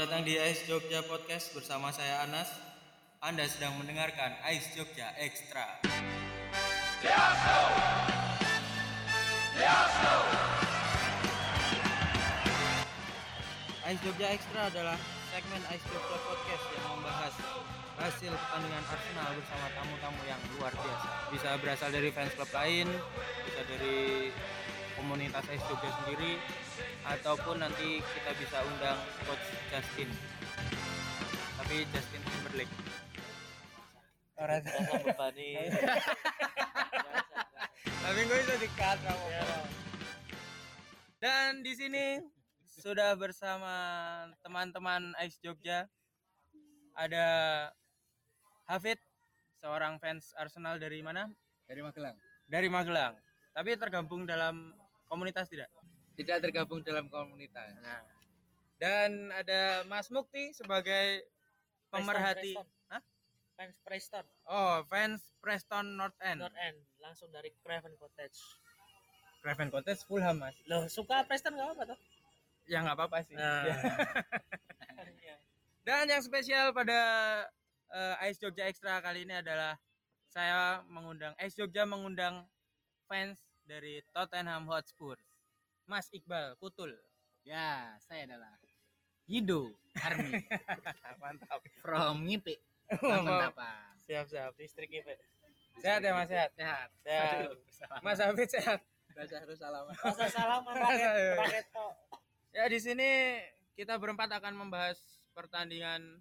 [0.00, 2.48] datang di Ais Jogja Podcast bersama saya Anas.
[3.20, 5.76] Anda sedang mendengarkan Ais Jogja Extra.
[13.84, 14.96] Ais Jogja Extra adalah
[15.36, 17.34] segmen Ais Jogja Podcast yang membahas
[18.00, 21.08] hasil pertandingan Arsenal bersama tamu-tamu yang luar biasa.
[21.28, 22.88] Bisa berasal dari fans klub lain,
[23.44, 24.32] bisa dari
[24.98, 26.38] komunitas Ais Jogja sendiri,
[27.06, 30.10] ataupun nanti kita bisa undang Coach Justin.
[31.58, 32.74] Tapi Justin Timberlake.
[34.40, 35.50] Orang Rasa bebani.
[38.00, 39.26] Tapi gue bisa dikat kamu.
[41.20, 42.06] Dan di sini
[42.64, 43.74] sudah bersama
[44.40, 45.84] teman-teman Ais Jogja.
[46.96, 47.26] Ada
[48.66, 48.98] Hafid,
[49.60, 51.28] seorang fans Arsenal dari mana?
[51.70, 52.16] dari Magelang.
[52.50, 53.14] Dari Magelang.
[53.54, 54.74] Tapi tergabung dalam
[55.10, 55.66] komunitas tidak?
[56.14, 57.74] Tidak tergabung dalam komunitas.
[57.82, 58.06] Nah.
[58.78, 61.26] Dan ada Mas Mukti sebagai
[61.90, 62.54] pemerhati.
[62.54, 62.66] Preston.
[62.88, 63.02] Hah?
[63.58, 66.40] Fans Preston, Oh, fans Preston North End.
[66.40, 68.40] North End, langsung dari Craven Cottage.
[69.44, 70.56] Craven Cottage Fulham, Mas.
[70.64, 71.98] Loh, suka Preston gak apa tuh?
[72.70, 73.34] Ya nggak apa-apa sih.
[73.34, 73.66] Nah.
[75.86, 77.00] Dan yang spesial pada
[77.90, 79.74] eh, Ice Jogja Extra kali ini adalah
[80.30, 82.46] saya mengundang Ice Jogja mengundang
[83.10, 85.14] fans dari Tottenham Hotspur.
[85.86, 86.90] Mas Iqbal Kutul.
[87.46, 88.50] Ya, saya adalah
[89.30, 89.70] Yido
[90.02, 90.42] Army
[91.22, 91.62] Mantap.
[91.78, 92.58] from Ngipi.
[92.98, 93.94] Oh, Lampentapa.
[94.02, 94.52] Siap, siap.
[94.58, 95.06] Distrik IP.
[95.78, 96.50] Sehat ya Mas sehat.
[96.58, 96.90] Sehat.
[97.06, 97.54] Sehat.
[98.02, 98.82] Mas Hafid sehat.
[99.14, 99.94] Baca harus salaman.
[100.04, 101.94] Masa salaman pakai pakai tok.
[102.50, 103.38] Ya di sini
[103.78, 104.98] kita berempat akan membahas
[105.30, 106.18] pertandingan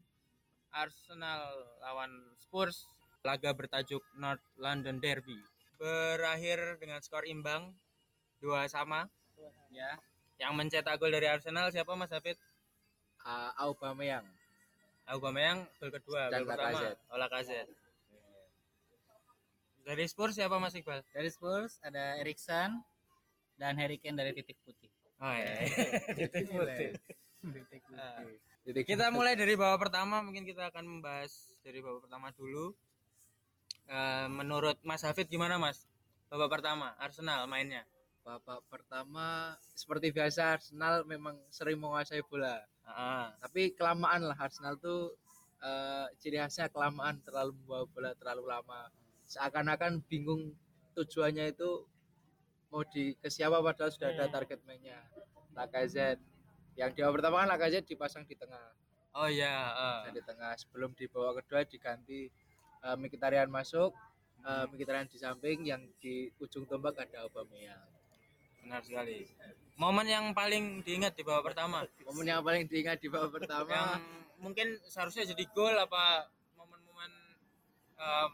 [0.70, 1.50] Arsenal
[1.82, 2.86] lawan Spurs
[3.26, 5.42] laga bertajuk North London Derby
[5.80, 7.72] berakhir dengan skor imbang
[8.44, 9.08] dua sama
[9.72, 9.96] ya
[10.40, 12.36] yang mencetak gol dari Arsenal siapa Mas Hafid
[13.20, 14.24] Uh, Aubameyang.
[15.04, 17.68] Aubameyang gol kedua Dan gol pertama Lacazette.
[17.76, 17.80] oh
[19.84, 22.80] dari Spurs siapa Mas Iqbal Dari Spurs ada Erikson
[23.60, 24.88] dan Harry Kane dari titik putih.
[25.20, 25.52] oh ya
[26.20, 26.96] Titik putih.
[27.44, 28.40] Titik putih.
[28.64, 32.72] Titik kita mulai dari babak pertama mungkin kita akan membahas dari babak pertama dulu
[33.90, 35.90] Eh, menurut Mas Hafid gimana Mas
[36.30, 37.82] babak pertama Arsenal mainnya
[38.22, 42.62] babak pertama seperti biasa Arsenal memang sering menguasai bola.
[42.86, 45.18] Ah, Tapi kelamaan lah Arsenal tuh
[45.66, 48.94] eh, ciri khasnya kelamaan terlalu membawa bola terlalu lama.
[49.26, 50.54] Seakan-akan bingung
[50.94, 51.90] tujuannya itu
[52.70, 55.02] mau di ke siapa padahal sudah ada target mainnya.
[55.58, 56.22] Lacazette.
[56.78, 58.70] Yang di pertama kan Lacazette dipasang di tengah.
[59.18, 60.00] oh ya ah.
[60.06, 62.30] Dan di tengah sebelum di babak kedua diganti
[62.80, 63.92] eh, Mkhitaryan masuk,
[64.42, 67.84] eh, Mkhitaryan di samping yang di ujung tombak ada Aubameyang.
[68.60, 69.24] benar sekali
[69.80, 74.04] momen yang paling diingat di babak pertama Momen yang paling diingat di babak pertama yang
[74.38, 76.28] mungkin seharusnya jadi gol apa
[76.60, 77.12] momen-momen
[77.98, 78.28] eh,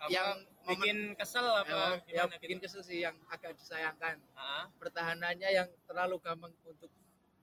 [0.00, 0.28] apa, Yang
[0.68, 2.64] bikin kesel apa yang gimana bikin gitu?
[2.68, 6.88] kesel sih yang agak disayangkan Ah, pertahanannya yang terlalu gampang untuk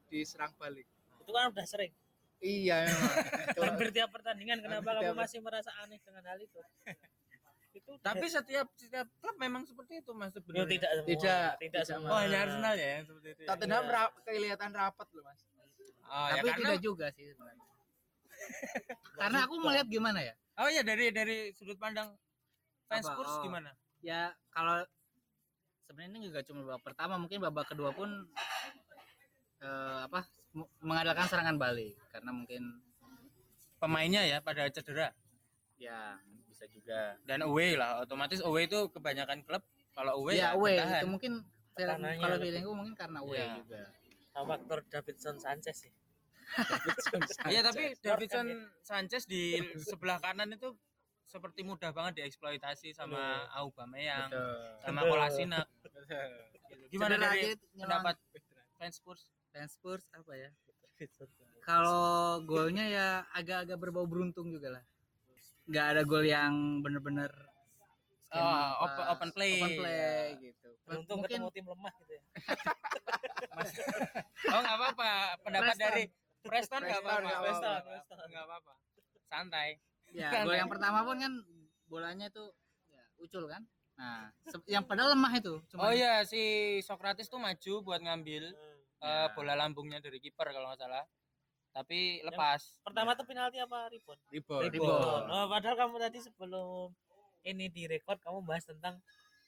[0.08, 0.86] diserang balik.
[1.22, 1.92] Itu kan udah sering.
[2.38, 3.14] Iya memang.
[3.68, 6.60] Hampir tiap pertandingan kenapa Hampir kamu tiap- masih merasa aneh dengan hal itu?
[7.70, 11.08] itu tapi setiap setiap klub memang seperti itu mas sebenarnya tidak semua.
[11.08, 12.10] Tidak, tidak semua.
[12.10, 13.48] oh hanya Arsenal ya yang seperti itu ya?
[13.48, 13.94] Tottenham Iya.
[13.94, 15.40] ra- kelihatan rapat loh mas.
[16.08, 17.66] Oh, ya Tapi karena tidak juga sih sebenarnya.
[19.20, 20.34] Karena aku melihat gimana ya?
[20.58, 22.14] oh ya dari dari sudut pandang
[22.88, 23.14] fans Apa?
[23.14, 23.42] Spurs Oh.
[23.44, 24.82] gimana Ya kalau
[25.84, 28.10] sebenarnya ini juga cuma babak pertama, mungkin babak kedua pun
[29.60, 30.22] eh, apa
[30.82, 32.82] mengadakan serangan balik karena mungkin
[33.78, 35.14] pemainnya ya pada cedera
[35.78, 36.18] ya
[36.50, 37.14] bisa juga.
[37.30, 39.62] dan away lah otomatis away itu kebanyakan klub
[39.94, 41.02] kalau away ya ya, away bertahan.
[41.02, 41.34] itu mungkin
[42.18, 43.54] kalau feelingku mungkin karena away Iya.
[43.62, 43.82] juga.
[44.34, 45.94] Sama faktor Davidson Sanchez sih.
[47.54, 48.48] Iya tapi Davidson
[48.82, 50.74] Sanchez di sebelah kanan itu
[51.28, 54.58] seperti mudah banget dieksploitasi sama Aubameyang, Betul.
[54.80, 55.00] sama.
[55.06, 55.68] Kolasinac.
[56.88, 58.16] Gimana Cedera dari pendapat
[58.80, 59.28] fans Spurs?
[59.58, 60.50] Fans Spurs apa ya?
[61.66, 64.84] Kalau golnya ya agak-agak berbau beruntung juga lah.
[65.66, 67.34] Nggak ada gol yang bener-bener
[68.28, 69.56] Oh, open, open play.
[69.58, 70.70] open play gitu.
[70.84, 72.22] Beruntung Mungkin ketemu tim lemah gitu ya.
[74.54, 75.10] Oh nggak apa-apa.
[75.42, 75.86] Pendapat Preston.
[75.90, 76.04] dari
[76.46, 77.74] Preston nggak apa-apa.
[77.82, 78.74] Preston nggak apa-apa.
[79.26, 79.70] Santai.
[80.14, 81.34] ya gol yang pertama pun kan
[81.90, 82.46] bolanya itu
[82.94, 83.66] ya, ucul kan.
[83.98, 84.30] Nah,
[84.70, 85.58] yang padahal lemah itu.
[85.82, 88.77] Oh iya si Socrates tuh maju buat ngambil Hmm.
[89.02, 91.06] Eh, bola lambungnya dari kiper kalau nggak salah.
[91.76, 92.82] Tapi lepas.
[92.82, 94.22] Pertama tuh penalti apa rebound?
[94.34, 94.64] Rebound.
[94.74, 95.24] Rebound.
[95.30, 96.90] Oh, padahal kamu tadi sebelum
[97.46, 98.98] ini direkod kamu bahas tentang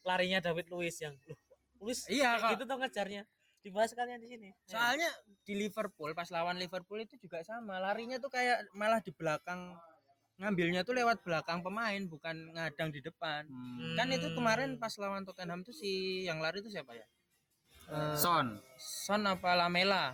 [0.05, 1.39] larinya David Luiz yang loh,
[1.81, 2.55] Luiz Iya, Kak.
[2.55, 3.23] gitu tuh ngejarnya.
[3.59, 4.49] Dibahas kalian di sini.
[4.63, 5.09] Soalnya
[5.43, 9.75] di Liverpool pas lawan Liverpool itu juga sama, larinya tuh kayak malah di belakang
[10.39, 13.43] ngambilnya tuh lewat belakang pemain bukan ngadang di depan.
[13.51, 13.99] Hmm.
[13.99, 17.03] Kan itu kemarin pas lawan Tottenham tuh si yang lari itu siapa ya?
[17.89, 18.47] Eh, Son.
[18.77, 20.13] Son apa Lamela?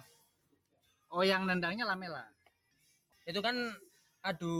[1.09, 2.23] Oh yang nendangnya Lamela.
[3.23, 3.55] Itu kan
[4.21, 4.55] adu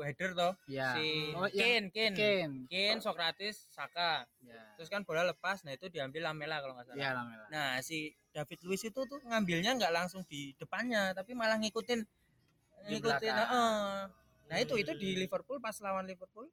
[0.00, 0.52] header toh.
[0.64, 0.94] Ya.
[0.94, 2.16] Si Oh, Kane, yang- Kane.
[2.16, 2.56] Kane.
[2.66, 4.24] Kane, Sokratis, Saka.
[4.40, 4.62] Ya.
[4.74, 6.98] Terus kan bola lepas, nah itu diambil Lamela kalau nggak salah.
[6.98, 7.44] Ya Lamela.
[7.48, 7.98] Nah, si
[8.30, 12.00] David Luiz itu tuh ngambilnya nggak langsung di depannya, tapi malah ngikutin
[12.82, 13.20] Di ngikutin.
[13.20, 13.50] belakang.
[13.52, 13.92] heeh.
[14.48, 16.48] Nah, itu itu di Liverpool pas lawan Liverpool.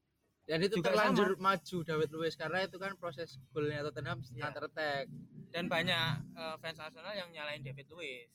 [0.50, 4.42] Dan itu Juga terlanjur maju David Luiz karena itu kan proses golnya Tottenham Iya.
[4.44, 5.06] counter attack.
[5.50, 8.34] Dan banyak eh, fans Arsenal yang nyalain David Luiz.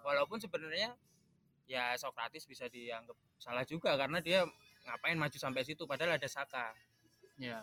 [0.00, 0.96] Walaupun sebenarnya
[1.66, 4.48] ya Sokratis bisa dianggap salah juga karena dia
[4.82, 6.72] ngapain maju sampai situ padahal ada Saka
[7.36, 7.62] Ya.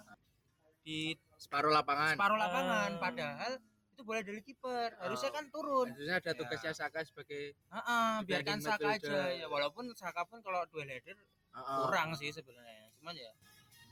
[0.80, 2.14] di Separuh lapangan.
[2.14, 3.00] separuh lapangan Ah.
[3.00, 3.52] padahal
[3.92, 5.36] itu bola dari kiper harusnya Oh.
[5.36, 6.38] kan turun Harusnya ada Ya.
[6.38, 11.18] tugasnya Saka sebagai Heeh, biarkan Dibanding Saka aja ya walaupun Saka pun kalau duel header
[11.52, 11.78] Heeh.
[11.84, 13.32] kurang sih sebenarnya cuman ya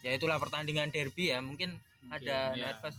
[0.04, 1.78] ya itulah pertandingan derby ya mungkin
[2.12, 2.74] ada ya.
[2.76, 2.98] nervous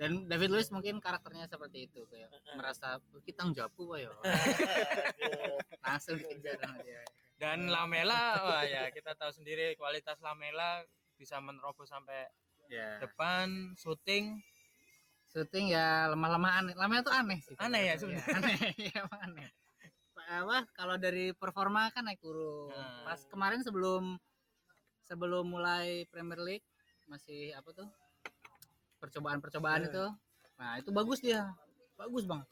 [0.00, 2.26] Dan David Luiz mungkin karakternya seperti itu kayak
[2.58, 4.10] merasa kita njapu kok ya.
[5.86, 7.06] Langsung dikejar sama dia.
[7.38, 10.82] dan Lamela wah ya kita tahu sendiri kualitas Lamela
[11.14, 12.26] bisa menerobos sampai
[12.72, 12.96] Ya.
[13.04, 14.40] depan syuting
[15.32, 16.74] Syuting ya lemah-lemah aneh.
[16.76, 17.56] Lamanya tuh aneh sih.
[17.56, 18.36] Aneh ya sebenarnya.
[18.36, 18.56] aneh,
[18.92, 19.48] ya emang aneh.
[20.28, 22.68] Apa kalau dari performa kan naik turun.
[22.68, 23.08] Nah.
[23.08, 24.20] Pas kemarin sebelum
[25.02, 26.66] sebelum mulai Premier League
[27.06, 27.88] masih apa tuh?
[28.98, 30.04] Percobaan-percobaan itu.
[30.54, 31.50] Nah, itu bagus dia.
[31.94, 32.46] Bagus, Bang.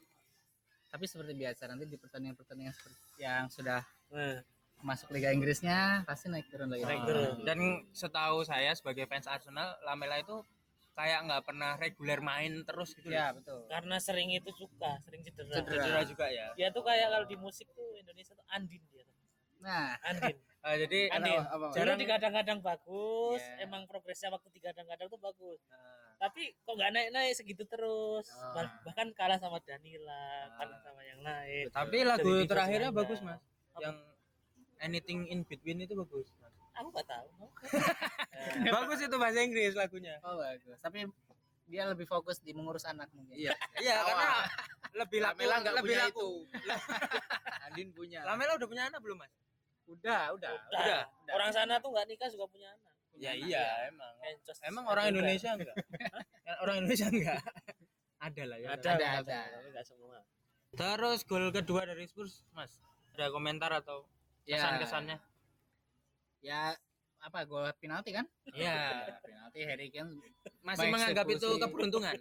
[0.87, 3.79] Tapi seperti biasa nanti di pertandingan-pertandingan seperti yang sudah
[4.11, 4.43] Nah,
[4.83, 6.83] masuk Liga Inggrisnya pasti naik turun lagi.
[6.83, 7.47] Naik turun.
[7.47, 7.59] dan
[7.89, 10.43] setahu saya sebagai fans Arsenal Lamela itu
[10.91, 13.39] kayak nggak pernah reguler main terus gitu Ya, loh.
[13.39, 13.59] betul.
[13.71, 15.47] karena sering itu suka, sering cedera.
[15.55, 15.79] Cedera.
[15.79, 19.07] cedera juga ya Dia tuh kayak kalau di musik tuh Indonesia tuh Andin dia.
[19.07, 19.15] tuh.
[19.63, 20.35] Nah, Andin.
[20.61, 21.35] Ah, jadi Andin.
[21.35, 23.65] Apa- apa- Dulu Jarang- digadang-gadang bagus, Iya.
[23.65, 25.57] emang progresnya waktu digadang-gadang tuh bagus.
[25.67, 25.89] Nah,
[26.21, 28.29] Tapi kok nggak naik-naik segitu terus.
[28.31, 28.53] Ah.
[28.53, 31.65] Bah- Bahkan kalah sama Danila, kalah sama yang lain.
[31.67, 32.99] tapi lagu Jadi terakhirnya Ghana.
[33.01, 33.41] bagus mas
[33.79, 33.97] yang
[34.79, 36.53] anything in between itu bagus Mas.
[36.73, 37.25] Aku nggak tahu.
[38.77, 40.77] bagus itu bahasa Inggris lagunya oh bagus.
[40.77, 41.09] Tapi
[41.65, 43.33] dia lebih fokus di mengurus anak mungkin.
[43.33, 43.57] Iya.
[43.79, 44.27] iya karena
[44.95, 46.29] lebih laku Lamela nggak lebih punya laku itu.
[47.65, 48.19] Andin punya.
[48.21, 49.31] Lamela udah punya anak belum mas
[49.91, 50.51] Udah, udah.
[50.69, 51.03] Udah.
[51.29, 52.89] Orang sana tuh nggak nikah juga punya anak.
[53.13, 54.57] ya anak, iya emang Encos.
[54.63, 55.13] emang orang Juga.
[55.13, 55.75] Indonesia enggak
[56.47, 57.41] Kan orang Indonesia enggak
[58.17, 59.39] ada lah ya ada, Ada, ada, ada.
[59.51, 60.17] tapi nggak semua.
[60.71, 62.71] terus gol kedua dari Spurs mas
[63.11, 64.07] ada komentar atau
[64.41, 64.57] Ya.
[64.57, 65.17] kesan kesannya
[66.39, 66.73] Ya
[67.19, 68.25] apa gol penalti kan?
[68.49, 69.05] Iya.
[69.21, 70.15] penalti Harry Kane
[70.61, 72.15] masih menganggap itu keberuntungan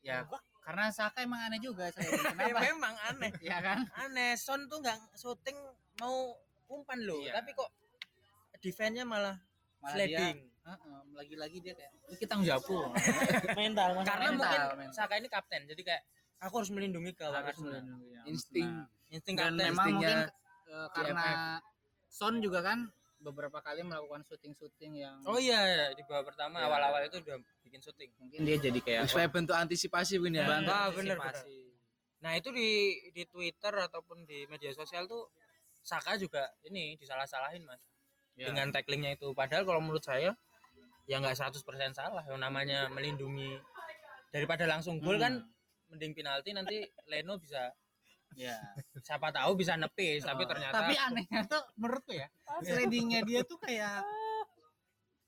[0.00, 0.24] ya
[0.64, 2.04] karena Saka emang aneh juga saya.
[2.12, 5.56] Ya, kenapa memang aneh ya kan aneh Son tuh nggak syuting
[5.96, 6.32] mau
[6.68, 7.32] umpan loh Iya.
[7.34, 7.70] tapi kok
[8.58, 9.36] defense-nya malah,
[9.78, 10.38] Malah sliding
[10.68, 12.76] Heeh, lagi-lagi dia kayak "Ini kita ngejapu
[13.56, 14.92] Mental, masalah karena mental, mungkin mental.
[14.92, 16.02] Saka ini kapten jadi kayak
[16.38, 18.68] aku harus melindungi gawang Harus melindungi yang Insting.
[18.68, 18.96] benar.
[19.08, 20.18] insting dan kapten memang mungkin
[20.68, 21.26] eh, karena
[22.06, 22.78] Son juga kan
[23.18, 26.68] beberapa kali melakukan syuting-syuting yang oh iya di babak pertama Iya.
[26.68, 30.44] awal-awal itu udah bikin syuting mungkin dia jadi kayak Supaya bentuk antisipasi punya.
[30.44, 31.58] bantu Ah, bener, antisipasi.
[32.18, 32.68] nah itu di
[33.10, 35.32] di Twitter ataupun di media sosial tuh
[35.88, 37.80] Saka juga ini disalah-salahin mas.
[38.38, 38.54] Ya.
[38.54, 39.34] dengan tacklingnya itu.
[39.34, 40.30] Padahal kalau menurut saya
[41.10, 41.58] ya nggak 100%
[41.96, 43.58] salah yang namanya melindungi.
[44.30, 45.24] Daripada langsung gol Hmm.
[45.24, 45.34] kan
[45.88, 47.72] mending penalti nanti Leno bisa
[48.36, 48.52] ya
[49.00, 52.28] siapa tahu bisa nepis tapi ternyata tapi anehnya tuh menurutku ya
[52.60, 54.04] slidingnya dia tuh kayak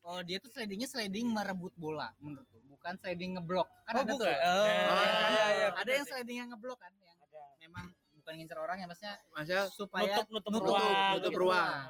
[0.05, 2.61] oh dia tuh slidingnya sliding merebut bola menurutku.
[2.69, 3.69] Bukan sliding ngeblok.
[3.89, 4.25] Kan oh ada bukan.
[4.25, 7.43] Tuh oh, Nah, iya, iya, ada yang slidingnya ngeblok kan yang Ada.
[7.61, 7.87] memang
[8.31, 10.87] bukan ngincer orang ya maksudnya Masa supaya Nutup- nutup nutup, ruang.
[10.87, 11.51] nutup Nutup ruang.
[11.51, 11.83] ruang.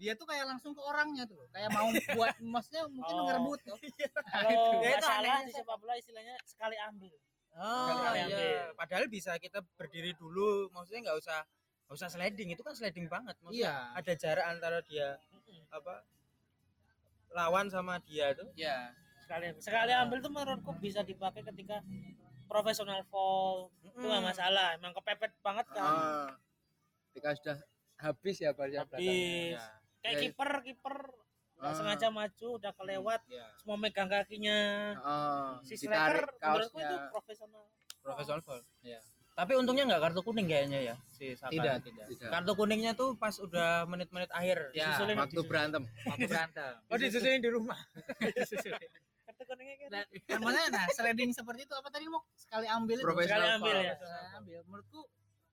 [0.00, 1.84] dia tuh kayak langsung ke orangnya tuh kayak mau
[2.16, 3.24] buat maksudnya mungkin Oh.
[3.28, 3.76] ngerebut tuh
[4.32, 5.54] Kalau Ya, nggak itu salah di sih.
[5.54, 7.12] sepak bola istilahnya sekali ambil.
[7.52, 8.24] Oh Sekali iya.
[8.26, 8.60] ambil.
[8.74, 11.38] Padahal bisa kita berdiri dulu, maksudnya nggak usah
[11.84, 13.36] nggak usah sliding itu kan sliding banget.
[13.38, 13.76] Maksudnya Iya.
[13.92, 15.20] ada jarak antara dia
[15.68, 15.94] apa
[17.30, 18.48] lawan sama dia tuh.
[18.54, 18.88] ya
[19.20, 19.60] Sekali ambil.
[19.60, 21.84] Sekali ambil tuh menurutku bisa dipakai ketika
[22.52, 23.72] profesional fall.
[23.82, 24.28] Itu nggak Mm.
[24.28, 24.66] masalah.
[24.74, 25.80] Emang kepepet banget kan.
[25.82, 26.28] ah,
[27.08, 27.56] ketika sudah
[27.98, 28.84] habis ya belakangnya.
[28.86, 29.60] Habis.
[29.98, 30.20] Kayak Ya, ya.
[30.22, 30.96] kiper kiper
[31.54, 31.76] nggak Ah.
[31.78, 34.58] sengaja maju udah kelewat ya semua megang kakinya.
[34.98, 37.64] Ah, Si striker menurutku itu profesional.
[37.98, 38.60] Profesional foul.
[38.82, 38.98] ya
[39.32, 41.48] Tapi untungnya nggak kartu kuning kayaknya ya si Saka.
[41.48, 42.28] tidak tidak Tidak.
[42.28, 44.58] Kartu kuningnya tuh pas udah menit-menit akhir.
[44.72, 45.82] ya Disusulin- Waktu berantem.
[46.04, 47.78] waktu berantem Oh disusulin di rumah.
[49.92, 53.04] dan maksudnya, nah sliding seperti itu apa tadi mau sekali ambil itu?
[53.04, 53.94] Profesional Sekali ambil ya.
[53.94, 54.58] Sekali ambil.
[54.64, 55.00] Menurutku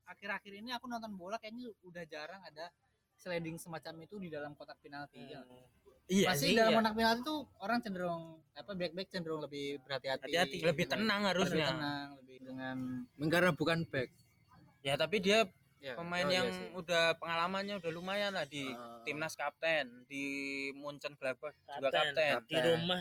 [0.06, 2.72] akhir-akhir ini aku nonton bola kayaknya udah jarang ada
[3.14, 5.20] sliding semacam itu di dalam kotak penalti.
[5.22, 5.44] ya.
[6.10, 6.78] Iya Pasti sih, dalam iya.
[6.82, 10.26] kotak penalti tuh orang cenderung apa back back cenderung lebih berhati-hati.
[10.26, 10.58] Hati-hati.
[10.64, 11.68] lebih tenang Lebih harusnya.
[11.70, 12.78] tenang, lebih dengan
[13.30, 14.10] Karena bukan back.
[14.82, 15.46] Ya tapi dia
[15.78, 16.68] ya, pemain Oh, iya yang sih.
[16.74, 19.04] udah pengalamannya udah lumayan lah di Ah.
[19.04, 20.24] timnas kapten, di
[20.74, 22.16] Munchen Gladbach juga Kapten.
[22.16, 22.48] kapten.
[22.48, 23.00] Di rumah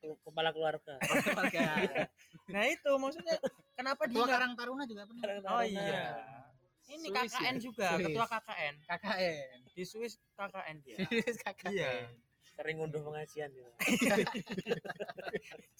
[0.00, 0.94] kepala keluarga.
[2.50, 3.38] Nah itu maksudnya
[3.78, 5.54] kenapa dia Ketua Karang Taruna juga pernah.
[5.54, 6.18] Oh iya.
[6.90, 7.62] Ini Swiss KKN ya?
[7.62, 8.06] juga, Swiss.
[8.10, 8.74] ketua KKN.
[8.82, 9.58] KKN.
[9.70, 10.96] Di Swiss KKN dia.
[11.46, 11.70] KKN.
[11.70, 11.90] Iya.
[12.58, 13.70] Sering ngunduh pengajian gitu.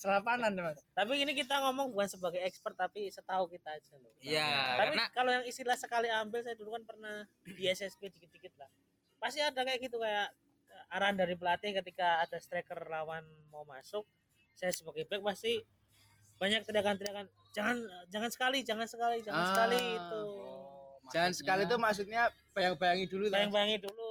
[0.01, 0.79] Selapanan mas.
[0.95, 4.15] Tapi ini kita ngomong bukan sebagai expert tapi setahu kita aja loh.
[4.23, 8.55] Iya, Tapi karena kalau yang istilah sekali ambil saya dulu kan pernah di SSB dikit-dikit
[8.57, 8.71] lah.
[9.19, 10.31] Pasti ada kayak gitu kayak
[10.91, 14.03] arahan dari pelatih ketika ada striker lawan mau masuk,
[14.53, 15.63] saya sebagai back pasti
[16.37, 17.77] banyak teriakan-teriakan jangan
[18.09, 19.49] jangan sekali, jangan sekali, jangan Ah.
[19.49, 20.23] sekali itu.
[21.11, 23.35] Jangan sekali itu maksudnya bayang-bayangi dulu lah.
[23.37, 24.11] Bayang-bayangi dulu.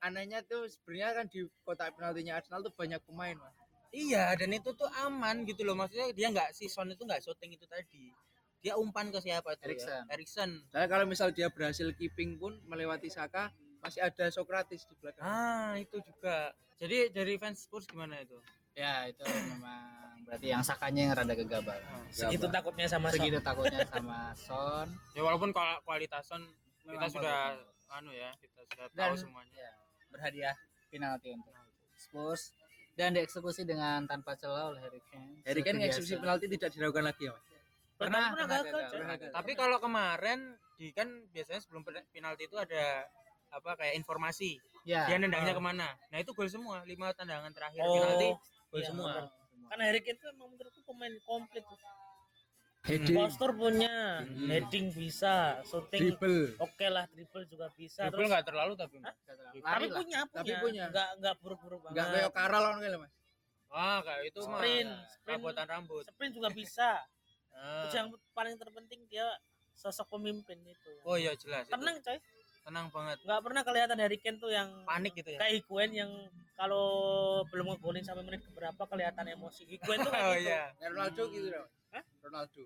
[0.00, 3.54] Anehnya tuh sebenarnya kan di kotak penaltinya Arsenal tuh banyak pemain, Mas.
[3.90, 7.58] iya dan itu tuh aman gitu loh maksudnya dia nggak si Son itu nggak syuting
[7.58, 8.14] itu tadi.
[8.62, 9.90] Dia umpan ke siapa itu Eriksen.
[9.90, 10.14] ya?
[10.14, 10.50] Eriksen.
[10.70, 15.20] Nah, kalau misal dia berhasil keeping pun melewati Saka, masih ada Sokratis di belakang.
[15.20, 16.52] Ah, itu juga.
[16.76, 18.36] Jadi dari fans Spurs gimana itu?
[18.72, 19.84] Ya itu memang
[20.24, 21.76] berarti yang sakanya yang rada gegabah.
[22.08, 23.16] Segitu takutnya sama Son.
[23.16, 24.86] Segitu takutnya sama Son.
[25.16, 26.40] Ya walaupun kual- kualitas Son
[26.80, 27.92] kita Memang sudah bagus.
[27.92, 29.52] anu ya, kita sudah tahu Dan- semuanya.
[29.54, 29.72] Ya,
[30.08, 30.54] berhadiah
[30.88, 31.54] penalti untuk
[31.94, 32.42] Spurs
[32.92, 35.40] dan dieksekusi dengan tanpa celah oleh Harry Kane.
[35.42, 37.44] Harry Kane eksekusi penalti tidak diragukan lagi ya, Mas.
[38.00, 39.32] Pernah, Pernah, pernah pernah gagal.
[39.34, 40.38] Tapi kalau kemarin
[40.74, 43.04] di kan biasanya sebelum pen- penalti itu ada
[43.50, 45.04] apa kayak informasi Ya.
[45.04, 45.92] dia nendangnya ke mana.
[46.08, 48.28] Nah itu gol semua lima tendangan terakhir Oh, penalti
[48.68, 49.10] gol iya, semua.
[49.12, 49.24] bener.
[49.66, 51.64] Karena Harry Kane itu emang menurutku pemain komplit.
[52.80, 54.48] Heading, Postur punya, Hmm.
[54.48, 56.56] heading bisa, shooting dribble.
[56.56, 58.08] oke lah, triple juga bisa.
[58.08, 58.96] Terus nggak terlalu tapi.
[58.98, 59.12] Hah?
[59.12, 59.96] Lari tapi lah.
[60.00, 60.84] punya, punya, Tapi punya.
[60.88, 62.08] Enggak enggak buruk-buruk banget.
[62.08, 63.12] kayak Karal kan kali, Mas.
[63.68, 65.38] Ah kayak itu mah Sprint, sprint.
[65.38, 66.02] rabotan rambut.
[66.08, 66.90] Sprint juga bisa.
[67.52, 67.84] Ah.
[67.84, 69.26] Terus yang paling terpenting dia
[69.74, 70.92] sosok pemimpin itu.
[71.02, 71.66] Oh iya jelas.
[71.66, 72.16] Tenang coy,
[72.60, 73.18] tenang banget.
[73.22, 75.38] nggak pernah kelihatan Harry Kane tuh yang Panik gitu ya.
[75.38, 76.10] kayak Higuain yang
[76.54, 76.86] kalau
[77.48, 79.64] belum ngegolin sampai menit keberapa kelihatan emosi.
[79.66, 80.46] Higuain tuh kayak Oh gitu.
[80.46, 80.62] iya.
[80.76, 81.66] Nah, Ronaldo gitu loh.
[81.90, 82.04] Hah?
[82.20, 82.62] Ronaldo.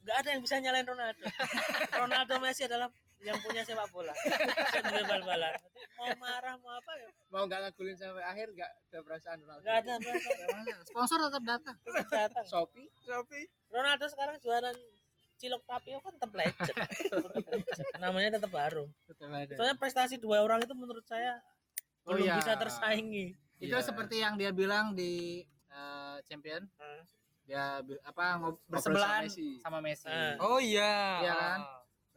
[0.00, 1.24] Nggak ada yang bisa nyalain Ronaldo.
[2.00, 2.88] Ronaldo Messi adalah
[3.20, 4.12] yang punya sepak bola.
[4.70, 5.52] Sambil bal-balan.
[5.94, 7.08] Mau marah mau apa ya?
[7.28, 9.60] Mau nggak ngagulin sampai akhir nggak ada perasaan Ronaldo.
[9.60, 10.30] Nggak ada berasa.
[10.84, 11.76] Sponsor tetap datang.
[12.08, 12.44] datang.
[12.44, 13.44] Shopee Shopee.
[13.68, 14.76] Ronaldo sekarang jualan
[15.40, 16.76] cilok tapio kan tetap legend.
[18.02, 18.88] Namanya tetap harum.
[19.06, 19.54] Tetap ada.
[19.56, 21.40] Soalnya prestasi dua orang itu menurut saya
[22.02, 22.36] Oh belum iya.
[22.36, 23.32] bisa tersaingi.
[23.56, 23.80] Itu Iya.
[23.82, 26.68] seperti yang dia bilang di eh, Champion.
[26.76, 27.02] Hmm.
[27.42, 29.48] Dia apa ngob- Ngobrol bersebelahan sama Messi.
[29.58, 30.06] sama Messi.
[30.06, 30.34] Ah.
[30.38, 30.94] Oh iya.
[31.20, 31.60] Iya kan?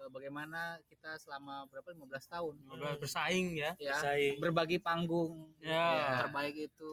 [0.03, 3.71] Bagaimana kita selama berapa 15 tahun Udah bersaing ya.
[3.77, 4.35] ya Bersaing.
[4.37, 6.19] berbagi panggung Ya.
[6.21, 6.91] terbaik itu.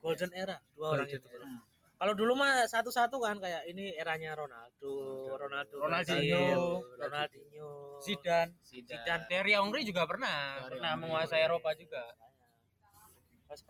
[0.00, 1.28] Golden era dua orang Golden itu.
[1.36, 1.60] Hmm.
[2.00, 4.88] Kalau dulu mah satu-satu kan kayak ini eranya Ronaldo,
[5.36, 6.32] Ronaldo, Ronaldinho.
[6.32, 6.64] Brazil,
[6.96, 7.68] Ronaldinho,
[8.00, 8.56] Zidane.
[8.64, 9.28] Zidane.
[9.28, 10.64] Thierry Henry juga pernah.
[10.64, 11.02] Pernah Henry.
[11.04, 12.00] menguasai Eropa juga.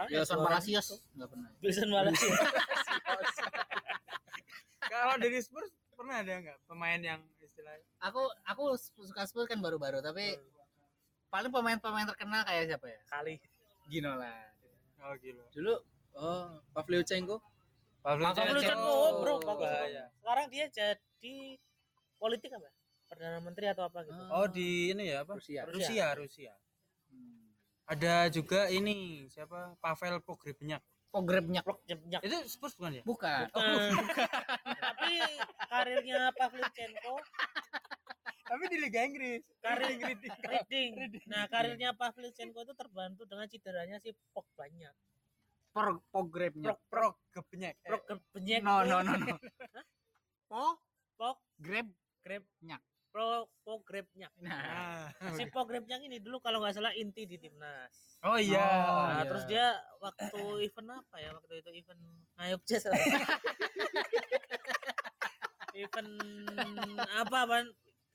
[0.07, 1.03] Ya Wilson itu.
[1.19, 1.51] enggak pernah.
[1.59, 2.39] Wilson Palacios.
[4.95, 7.83] Kalau dari Spurs pernah ada nggak pemain yang istilahnya?
[8.07, 10.39] Aku aku suka Spurs kan baru-baru tapi
[11.35, 13.01] paling pemain-pemain terkenal kayak siapa ya?
[13.11, 13.43] Kali.
[13.91, 14.55] Ginola.
[15.03, 15.43] Oh gila.
[15.51, 15.75] Dulu
[16.15, 17.43] oh Pavlyuchenko
[18.01, 19.21] Pavlo Pavlyuchenko, Shevchenko.
[19.21, 19.69] bro, bagus.
[19.69, 20.05] Bahaya.
[20.17, 21.37] Sekarang dia jadi
[22.17, 22.69] politik apa?
[23.13, 24.23] Perdana Menteri atau apa gitu.
[24.33, 25.37] Oh di ini ya apa?
[25.37, 25.69] Rusia.
[25.69, 26.53] Rusia, Rusia.
[27.13, 27.53] Hmm.
[27.91, 29.77] Ada juga ini siapa?
[29.83, 30.81] Pavel Pogrebnyak.
[31.11, 32.23] Pogrebnya Blok jebak.
[32.23, 33.05] Itu Spurs bukan ya?
[33.05, 33.51] bukan.
[33.51, 33.91] Bukan.
[34.87, 35.13] Tapi
[35.67, 37.19] karirnya Pavlyuchenko
[38.47, 39.43] Tapi di Liga Inggris.
[39.59, 40.91] karir Reading.
[41.27, 44.95] Nah, karirnya Pavlyuchenko itu terbantu dengan cederanya si Pogbanya.
[45.81, 46.77] Por Pogrebnya.
[46.87, 47.75] Prok Pogrebnyak.
[47.75, 48.61] Eh, Prok kebenyek.
[48.61, 49.27] No no no no.
[50.45, 50.77] Po
[51.17, 51.89] Pok Grab
[52.21, 52.81] grab nyak.
[53.11, 53.27] pro
[53.61, 54.31] pogrebnya.
[54.39, 55.35] Nah, Nah.
[55.35, 58.15] Si pogrebnya ini dulu kalau nggak salah inti di timnas.
[58.23, 58.63] Oh iya.
[58.63, 59.23] Oh, Nah, iya.
[59.27, 59.67] terus dia
[59.99, 61.35] waktu event apa ya?
[61.35, 61.99] Waktu itu event
[62.37, 62.87] ngayup jazz.
[65.75, 66.11] event
[67.11, 67.67] apa ban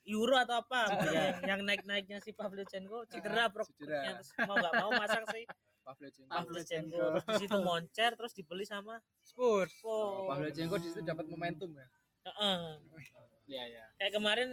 [0.05, 4.15] Euro atau apa yang, yang naik-naiknya si Pavlyuchenko cedera bro Cedera.
[4.15, 5.41] terus mau nggak mau masang si
[5.85, 9.69] Pavlyuchenko Pavlyuchenko di situ moncer terus dibeli sama Spurs.
[9.83, 11.85] oh, Pavlyuchenko di situ dapat momentum ya
[12.25, 12.81] Heeh.
[13.45, 13.85] Iya ya.
[13.95, 14.49] kayak kemarin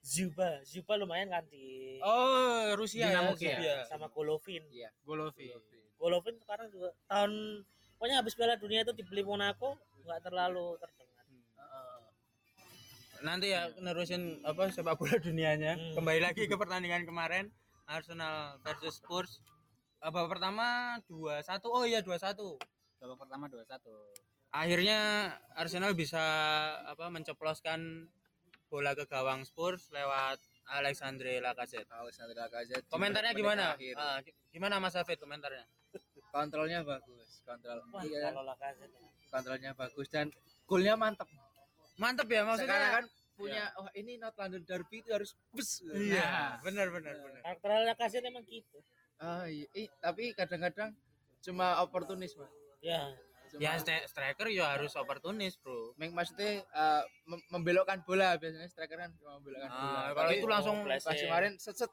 [0.00, 3.52] Zuba Zuba lumayan kan di Oh, Rusia Dinamo ya.
[3.52, 3.74] Rusia.
[3.84, 5.52] sama Golovin iya Golovin.
[5.94, 7.60] Golovin sekarang juga tahun
[7.94, 11.08] pokoknya habis Piala Dunia itu dibeli Monaco nggak terlalu terdengar
[13.20, 15.92] nanti ya nerusin apa sepak bola dunianya Hmm.
[15.94, 17.52] kembali lagi ke pertandingan kemarin
[17.84, 19.44] Arsenal versus Spurs
[20.00, 22.36] babak pertama 2-1 oh iya 2-1
[22.98, 23.68] babak pertama 2-1
[24.50, 24.98] akhirnya
[25.54, 26.20] Arsenal bisa
[26.82, 28.08] apa menceploskan
[28.66, 30.38] bola ke gawang Spurs lewat
[30.70, 31.90] Alexandre Lacazette.
[31.90, 33.74] Alexander Lacazette komentarnya gimana.
[33.98, 35.66] Ah, gi- gimana Mas Hafid komentarnya?
[36.30, 37.82] Kontrolnya bagus kontrol.
[37.90, 38.94] Wah, iya, kalau Lacazette
[39.26, 40.30] kontrolnya bagus dan
[40.70, 41.26] golnya mantep.
[41.98, 43.04] Mantep ya maksudnya sekarang kan
[43.34, 45.82] punya wah ini North London Derby itu harus bus.
[45.90, 47.40] Iya benar benar benar.
[47.42, 48.78] Karakter Lacazette emang gitu
[49.20, 49.66] ah iya.
[49.74, 50.96] Ih, tapi kadang-kadang
[51.40, 52.50] cuma oportunis mas.
[52.80, 53.12] Ya.
[53.46, 55.92] Cuma- ya st- striker ya harus oportunis bro.
[55.94, 60.00] Mek- maksudnya eh, mem- membelokkan bola biasanya striker kan cuma membelokkan Ah, bola.
[60.14, 61.22] kalau Tapi itu langsung Flash pas ya.
[61.24, 61.90] kemarin set set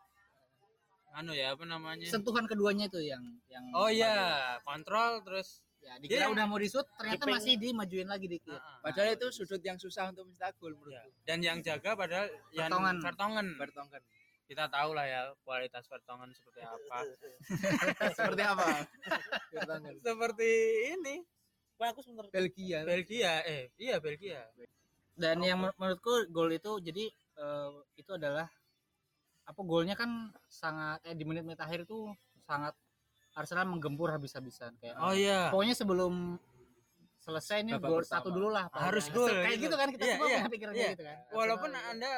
[1.11, 2.05] anu ya apa namanya?
[2.05, 4.15] Sentuhan keduanya itu yang yang oh iya.
[4.61, 8.61] kontrol terus ya dikira Dia- udah mau disut ternyata Diping- masih dimajuin lagi dikit Ah,
[8.61, 8.77] ah.
[8.83, 10.77] padahal itu sudut yang susah untuk mencetak gol Ya.
[10.77, 12.69] menurutku dan yang jaga padahal yang.
[12.69, 13.47] Vertonghen.
[13.57, 14.01] Bertongkan
[14.47, 16.97] kita tahu lah ya kualitas Vertonghen seperti apa.
[18.09, 18.67] Seperti apa?
[19.99, 20.49] Seperti
[20.93, 21.15] ini.
[21.77, 22.81] Bagus menurut Belgia.
[22.81, 24.41] Belgia eh iya Belgia.
[25.13, 28.49] Dan yang men- menurutku gol itu jadi eh, itu adalah
[29.43, 30.09] apa golnya kan
[30.43, 32.09] sangat eh di menit-menit akhir itu
[32.41, 32.73] sangat
[33.31, 35.47] Arsenal menggempur habis-habisan kayak oh iya.
[35.47, 36.35] pokoknya sebelum
[37.17, 39.69] selesai ini Babak gol satu dulu lah Harus gol, kayak gitu.
[39.69, 40.79] gitu kan kita Iya, semua iya, punya pikiran iya.
[40.81, 41.17] kayak gitu kan.
[41.29, 42.11] Walaupun Arsenal- anda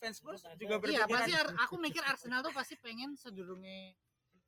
[0.00, 3.92] fans Spurs juga iya berpikiran pasti Ar- aku mikir Arsenal tuh pasti pengen sedurungnya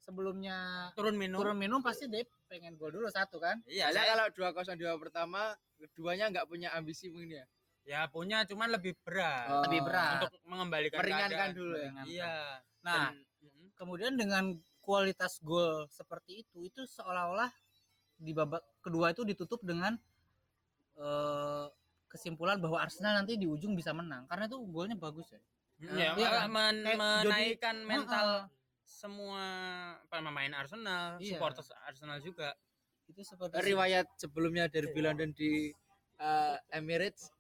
[0.02, 1.38] sebelumnya turun minum.
[1.38, 3.62] turun minum pasti dia pengen gol dulu satu kan?
[3.70, 7.46] Iya saya kalau dua kosong di babak pertama keduanya nggak punya ambisi mungkin ya?
[7.82, 9.46] Ya punya cuman lebih berat.
[9.50, 9.62] Oh.
[9.68, 10.26] lebih berat.
[10.26, 11.54] Untuk mengembalikan meringankan keadaan.
[11.54, 12.34] dulu ya iya.
[12.82, 13.22] Nah Dan-
[13.78, 17.50] kemudian dengan kualitas gol seperti itu itu seolah-olah
[18.18, 19.94] di babak kedua itu ditutup dengan
[20.98, 21.66] eh,
[22.12, 25.40] kesimpulan bahwa Arsenal nanti di ujung bisa menang karena itu golnya bagus ya
[25.82, 26.46] ya, Iya kan?
[26.46, 28.44] men- menaikkan jadi- mental Heeh.
[28.84, 29.44] semua
[30.06, 31.34] pemain Arsenal Iya.
[31.34, 32.52] supporters Arsenal juga
[33.04, 35.72] itu seperti riwayat sebelumnya derby London di
[36.14, 37.32] eh, Emirates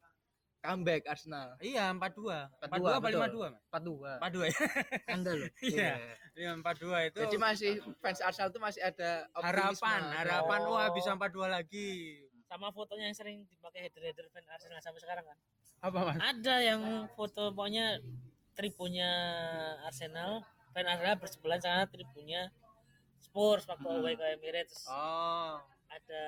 [0.58, 3.20] comeback Arsenal iya 42 42, 42 apa betul.
[3.20, 3.62] 52 Mas?
[3.68, 4.58] 42 42 ya
[5.06, 5.92] anda loh Iya.
[6.32, 10.72] Iya 42 itu jadi masih fans Arsenal itu masih ada optimisme harapan harapan Oh.
[10.72, 11.88] wah bisa 42 lagi
[12.52, 15.38] sama fotonya yang sering dipakai header header fan Arsenal sampai sekarang kan?
[15.80, 16.20] Apa mas?
[16.20, 17.96] Ada yang foto pokoknya
[18.52, 19.08] tribunnya
[19.82, 22.52] Arsenal fan Arsenal bersebelah sana tribunnya
[23.18, 23.98] Spurs waktu Hmm.
[23.98, 24.84] away ke Emirates.
[24.84, 25.56] Oh.
[25.88, 26.24] Ada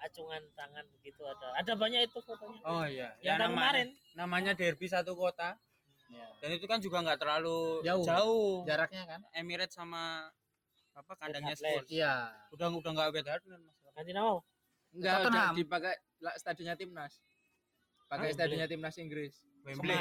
[0.00, 1.54] acungan tangan begitu ada.
[1.54, 2.58] Ada banyak itu fotonya.
[2.64, 3.14] Oh iya.
[3.22, 3.88] Yang Ya, nama- kemarin.
[4.18, 5.54] namanya derby satu kota.
[6.12, 6.28] Ya.
[6.44, 8.04] dan itu kan juga nggak terlalu Jauh.
[8.04, 8.56] jauh.
[8.68, 9.20] Jaraknya kan?
[9.32, 10.28] Emirates sama
[10.92, 11.56] apa kandangnya.
[11.56, 11.88] Spurs.
[11.88, 12.36] Iya.
[12.52, 13.32] Udah udah nggak beda
[13.92, 14.36] ganti nama
[14.92, 17.18] enggak udah dipakai lah, stadionnya timnas.
[18.06, 19.34] Pakai Oh, stadionnya timnas Inggris.
[19.62, 19.94] Wembley.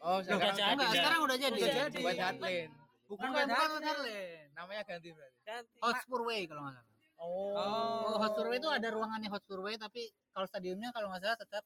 [0.00, 0.72] Oh sekarang jadi.
[0.72, 1.58] enggak sekarang udah jadi.
[1.58, 1.98] Udah jadi.
[2.00, 2.72] buat Hart Lane
[3.06, 5.38] bukan bukan Netherlands namanya ganti berarti.
[5.46, 5.76] Ganti.
[5.78, 6.94] Hotspur Way kalau nggak salah.
[7.16, 11.38] Oh, Oh, Hotspur Way itu ada ruangannya Hotspur Way tapi kalau stadiumnya kalau nggak salah
[11.38, 11.64] tetap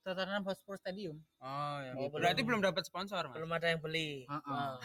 [0.00, 1.16] Tottenham Hotspur Stadium.
[1.40, 3.36] oh ya Oh, berarti belum dapat sponsor mas?
[3.36, 4.24] Belum ada yang beli.
[4.24, 4.40] Heeh.
[4.48, 4.76] Wah.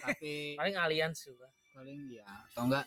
[0.00, 1.48] tapi paling Allianz juga.
[1.72, 2.84] Paling ya atau enggak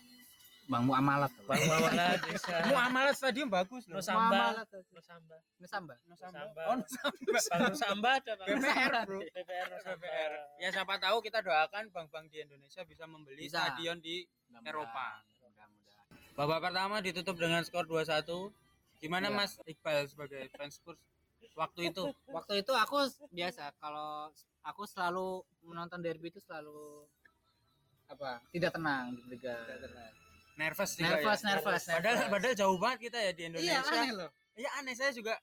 [0.66, 1.30] Bang Muamalat.
[1.46, 4.68] Bang Mawala bisa Muamalah stadium bagus loh Nusamba Muamalat.
[4.90, 5.96] Nusamba Nusamba.
[6.10, 6.42] Nusamba.
[6.42, 6.62] Nusamba.
[6.66, 7.40] Oh, Nusamba.
[7.54, 9.20] Bang Nusamba ada Bang BPR, bro.
[9.22, 9.98] BPR Nusamba.
[10.02, 10.32] BPR.
[10.58, 13.62] Ya siapa tahu kita doakan bank-bank di Indonesia bisa membeli Bisa.
[13.62, 14.70] stadion di Mudah-mudahan.
[14.74, 15.08] Eropa.
[15.46, 16.06] Mudah-mudahan.
[16.36, 18.26] babak pertama ditutup dengan skor 2-1.
[18.98, 19.38] Gimana Ya.
[19.38, 20.98] Mas Iqbal sebagai fans Spurs
[21.54, 22.10] waktu itu?
[22.34, 24.34] Waktu itu aku biasa kalau
[24.66, 27.06] aku selalu menonton derby itu selalu
[28.10, 28.42] apa?
[28.50, 30.25] Tidak tenang, deg-degan.
[30.56, 31.48] Nervous juga Nervous, ya?
[31.50, 32.32] nervous, Padahal nervous.
[32.32, 33.80] padahal jauh banget kita ya di Iya, Indonesia.
[33.92, 34.30] aneh loh.
[34.56, 35.36] Iya aneh saya juga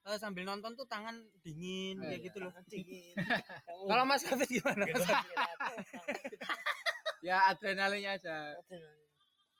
[0.00, 2.24] eh, sambil nonton tuh tangan dingin Oh, kayak iya.
[2.24, 2.52] gitu loh.
[2.64, 3.14] Dingin.
[3.90, 4.84] Kalau Mas Hafid gimana?
[4.86, 5.04] Mas?
[7.20, 8.56] ya adrenalinnya aja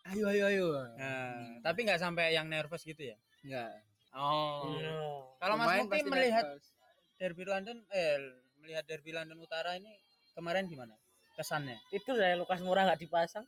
[0.09, 3.17] ayo ayo ayo Nah, tapi nggak sampai yang nervous gitu ya?
[3.43, 3.69] enggak
[4.11, 4.75] Oh.
[4.75, 5.39] No.
[5.39, 6.67] Kalau Mas Mukti melihat nervous.
[7.15, 8.19] derby London eh
[8.59, 9.93] melihat derby London Utara ini
[10.33, 10.97] kemarin gimana
[11.33, 11.79] kesannya?
[11.91, 13.47] Itu saya Lukas Murah nggak dipasang.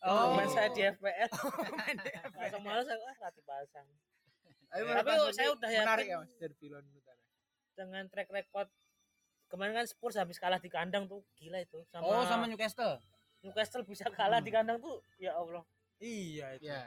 [0.00, 0.32] Oh.
[0.32, 1.28] Teman saya di FPL.
[2.40, 3.88] Langsung malas saya ah, dipasang.
[4.70, 6.14] Ayo, Tapi menurut saya udah Mukti menarik yakin.
[6.14, 7.22] ya mas derby London Utara
[7.74, 8.68] Dengan track record
[9.50, 13.02] kemarin kan Spurs habis kalah di kandang tuh gila itu sama, Oh sama Newcastle.
[13.42, 15.66] Newcastle bisa kalah di kandang tuh ya Allah
[15.98, 16.70] Iya itu.
[16.70, 16.86] Ya.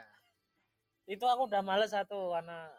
[1.04, 2.72] itu aku udah males satu karena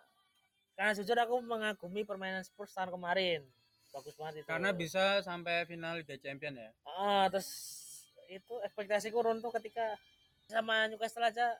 [0.73, 3.45] karena jujur aku mengagumi permainan Spurs tahun kemarin
[3.93, 6.73] bagus banget itu Karena bisa sampai final Liga Champion ya.
[6.89, 7.47] ah terus
[8.25, 9.93] itu ekspektasiku runtuh ketika
[10.45, 11.57] sama Newcastle aja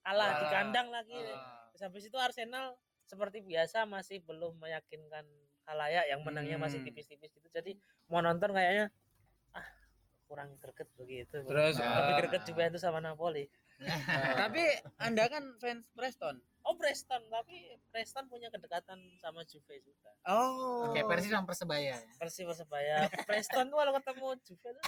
[0.00, 1.66] kalah di kandang lagi Ah.
[1.70, 5.26] Terus habis itu Arsenal seperti biasa masih belum meyakinkan
[5.64, 6.86] halayak yang menangnya masih Hmm.
[6.86, 7.72] tipis-tipis gitu jadi
[8.06, 8.92] mau nonton kayaknya
[9.50, 9.66] ah
[10.24, 11.98] kurang greget begitu Terus Ah.
[12.00, 13.48] lebih eh, greget Juventus sama Napoli
[14.36, 14.62] tapi
[14.98, 16.36] Anda kan fans Preston.
[16.62, 20.88] oh Preston tapi Preston punya kedekatan sama Juve juga Oh.
[20.90, 21.98] Kayak Persis sama Persebaya ya.
[22.16, 24.84] Persi Persebaya Preston tuh kalau ketemu Juve tuh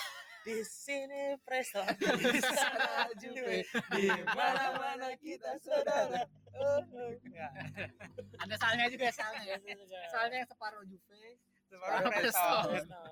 [0.46, 1.82] di sini Preston
[2.22, 3.66] di sana Juve
[3.98, 6.22] di mana-mana kita saudara
[6.54, 7.10] oh, oh.
[7.18, 7.52] Enggak.
[8.46, 9.58] Ada salnya juga salnya ya.
[10.06, 11.34] Salnya yang separuh Juve.
[11.66, 12.64] Separuh Separuh Preston.
[12.70, 13.10] Preston.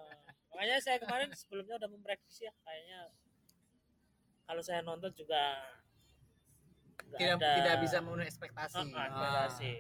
[0.54, 3.10] makanya saya kemarin sebelumnya udah memprediksi ya kayaknya
[4.46, 5.42] kalau saya nonton juga
[7.18, 8.78] Tidak ada tidak bisa memenuhi ekspektasi.
[8.78, 9.72] Ah, ah, ekspektasi.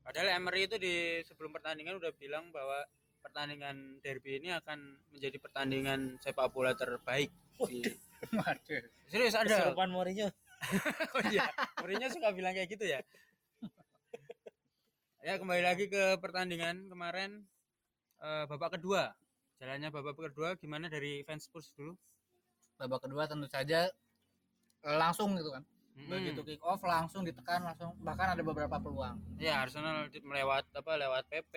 [0.00, 2.80] Padahal Emery itu di sebelum pertandingan udah bilang bahwa
[3.22, 7.30] pertandingan derby ini akan menjadi pertandingan sepak bola terbaik
[7.70, 7.86] di
[8.34, 8.82] Waduh.
[9.08, 10.28] serius ada Kesurupan Mourinho
[11.16, 11.46] oh iya
[11.80, 13.00] Mourinho suka bilang kayak gitu ya
[15.22, 17.46] ya kembali lagi ke pertandingan kemarin
[18.18, 19.14] eh, babak kedua
[19.62, 21.94] jalannya babak kedua gimana dari fans Spurs dulu
[22.82, 23.86] Babak kedua tentu saja
[24.82, 25.62] eh, langsung gitu kan.
[25.92, 26.08] Mm-mm.
[26.08, 29.20] Begitu kick off langsung ditekan langsung bahkan ada beberapa peluang.
[29.38, 31.54] ya Arsenal melewat apa lewat PP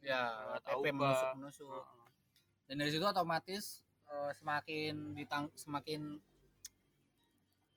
[0.00, 0.90] Ya, Lewat PP Auba.
[0.92, 1.84] menusuk menusuk.
[2.66, 3.64] Dan dari situ otomatis
[4.06, 6.16] eh, semakin ditang semakin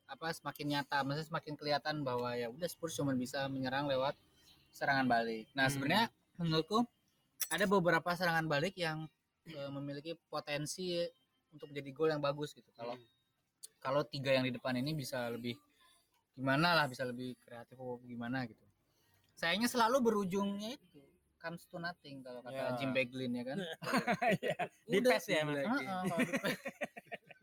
[0.03, 4.13] apa semakin nyata, maksudnya semakin kelihatan bahwa ya udah Spurs cuma bisa menyerang lewat
[4.69, 5.49] serangan balik.
[5.53, 5.73] Nah, Hmm.
[5.73, 6.05] sebenarnya
[6.37, 6.85] menurutku
[7.49, 9.09] ada beberapa serangan balik yang
[9.43, 10.95] eh, memiliki potensi
[11.51, 12.69] untuk menjadi gol yang bagus gitu.
[12.73, 13.07] Kalau Hmm.
[13.77, 15.57] kalau tiga yang di depan ini bisa lebih
[16.33, 18.63] gimana lah, bisa lebih kreatif atau gimana gitu.
[19.35, 20.92] Sayangnya selalu berujungnya itu
[21.43, 22.71] comes to nothing kalau kata Ya.
[22.79, 23.57] Jim Beglin ya kan.
[24.87, 25.11] di Udah.
[25.13, 25.85] PES ya mas di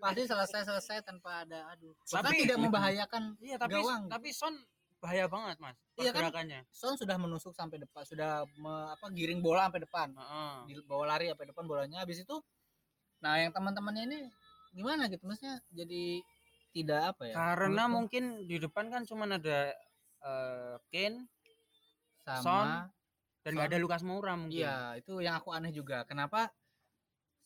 [0.00, 4.08] pasti selesai selesai tanpa ada aduh bahkan Tapi- tidak membahayakan iya tapi gawang.
[4.08, 4.56] tapi Son
[4.96, 6.32] bahaya banget mas Iya kan?
[6.72, 10.56] Son sudah menusuk sampai depan sudah me- apa giring bola sampai depan Heeh.
[10.72, 12.36] dibawa lari sampai depan bolanya habis itu
[13.20, 14.18] nah yang teman-temannya ini
[14.72, 16.24] gimana gitu maksudnya jadi
[16.72, 19.76] tidak apa ya karena mungkin di depan kan cuma ada
[20.20, 21.28] eh, Kane
[22.22, 22.68] sama Son,
[23.40, 26.52] dan nggak ada Lukas Moura mungkin iya itu yang aku aneh juga kenapa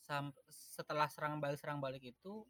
[0.01, 2.43] sam- setelah serang balik serang balik itu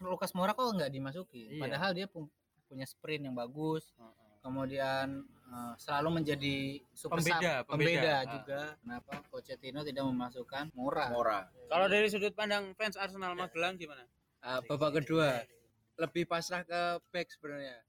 [0.00, 1.60] Lukas Moura kok nggak dimasuki Iya.
[1.60, 2.30] padahal dia pu-
[2.64, 4.34] punya sprint yang bagus Heeh.
[4.40, 5.06] kemudian
[5.44, 6.56] eh, selalu menjadi
[6.90, 7.90] super Pembeda, sub, pembeda.
[7.92, 8.60] pembeda juga.
[8.76, 11.06] Kenapa Pochettino tidak memasukkan Moura?
[11.08, 11.40] Mora.
[11.68, 14.02] kalau dari sudut pandang fans Arsenal Magelang gimana
[14.40, 15.40] Ah, babak kedua
[15.94, 17.80] lebih pasrah ke back sebenarnya.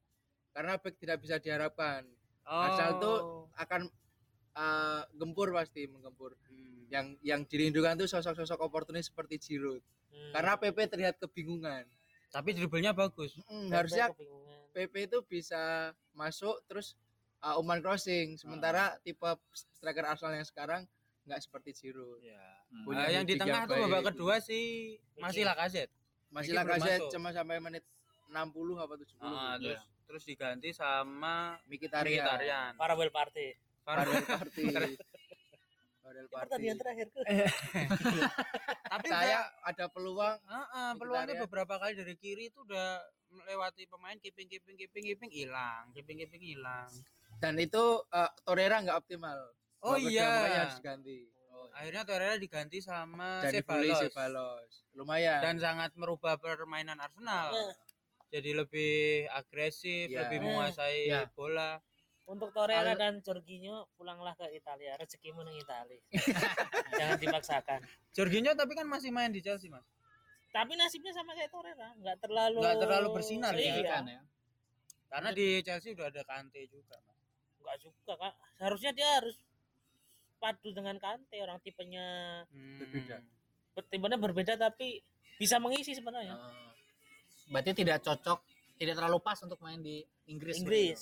[0.49, 2.05] Karena back tidak bisa diharapkan.
[2.43, 3.17] Arsenal tuh
[3.55, 3.89] akan
[4.55, 6.33] ah, gempur pasti menggempur.
[6.47, 6.87] Hmm.
[6.87, 9.83] Yang yang dirindukan tuh sosok-sosok oportunis seperti Giroud.
[10.09, 10.31] Hmm.
[10.31, 11.85] Karena PP terlihat kebingungan.
[12.25, 14.67] tapi dribblenya bagus Hmm, harusnya kebingungan.
[14.75, 16.99] PP itu bisa masuk terus
[17.39, 18.35] uh, umpan crossing.
[18.35, 19.23] Sementara tipe
[19.55, 20.83] striker Arsenal yang sekarang
[21.23, 22.19] nggak seperti Giroud.
[22.19, 22.83] Hmm.
[22.83, 25.47] Punya Nah, yang di tengah tuh babak kedua sih masih.
[25.47, 25.93] Lacazette
[26.27, 27.87] Masih Lacazette cuma sampai menit
[28.27, 29.15] 60 apa 70.
[29.23, 29.79] Ah, Iya.
[29.79, 32.19] terus terus diganti sama Mkhitaryan.
[32.19, 32.71] Mkhitaryan.
[32.75, 34.65] Farewell party Farewell party.
[36.01, 36.43] Farewell Ini party.
[36.43, 37.19] pertandingan terakhir ke
[38.93, 44.47] Tapi Saya ada peluang Heeh, peluangnya beberapa kali dari kiri itu udah melewati pemain keeping
[44.47, 46.87] keeping keeping keeping hilang, keeping keeping hilang.
[47.35, 49.35] dan itu uh, Torreira nggak optimal.
[49.81, 50.63] Oh iya.
[50.63, 51.27] harus diganti.
[51.73, 54.71] Akhirnya Torreira diganti sama Dan dibeli Ceballos Ceballos.
[54.93, 55.43] Lumayan.
[55.43, 57.51] dan sangat merubah permainan Arsenal.
[57.51, 57.73] Iya.
[58.31, 58.95] Jadi lebih
[59.29, 60.25] agresif, Iya.
[60.25, 60.45] lebih Iya.
[60.45, 61.21] menguasai Iya.
[61.29, 61.75] bola.
[62.25, 66.01] Untuk Torreira Al- dan Jorginho pulanglah ke Italia rezekimu nang Italia
[66.99, 67.79] jangan dipaksakan
[68.11, 69.85] Jorginho tapi kan masih main di Chelsea, Mas.
[70.49, 73.55] tapi nasibnya sama kayak Torreira nggak terlalu Nggak terlalu bersinar ya.
[73.55, 73.65] iya.
[73.71, 74.21] Signifikan ya.
[75.05, 77.19] Karena di Chelsea udah ada Kante juga, Mas.
[77.57, 79.37] nggak juga kak harusnya dia harus
[80.35, 82.05] padu dengan Kante orang tipenya
[82.47, 82.77] Hmm.
[82.79, 83.17] Berbeda.
[83.71, 84.99] ber- tipenya berbeda tapi
[85.35, 86.71] bisa mengisi sebenarnya Uh,
[87.45, 88.41] Berarti tidak cocok,
[88.75, 90.57] tidak terlalu pas untuk main di Inggris.
[90.57, 91.01] Inggris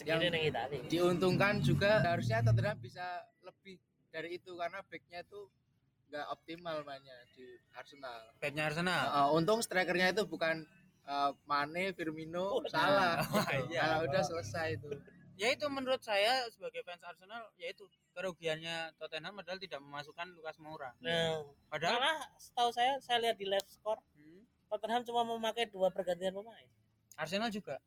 [0.00, 3.04] Yang- diuntungkan juga harusnya Tottenham bisa
[3.40, 3.76] lebih
[4.08, 5.40] dari itu karena backnya itu
[6.08, 8.32] nggak optimal mainnya di Arsenal.
[8.40, 9.02] Backnya Arsenal.
[9.08, 10.64] Uh, untung strikernya itu bukan
[11.04, 13.20] uh, Mane, Firmino, Oh, salah.
[13.68, 13.80] Iya.
[13.84, 14.88] Kalau udah selesai itu.
[15.36, 20.90] ya itu menurut saya sebagai fans Arsenal yaitu kerugiannya Tottenham adalah tidak memasukkan Lukas Moura.
[20.98, 21.38] nah
[21.70, 26.34] Padahal karena setahu saya saya lihat di live score Hmm, Tottenham cuma memakai dua pergantian
[26.34, 26.66] pemain
[27.14, 27.78] Arsenal juga.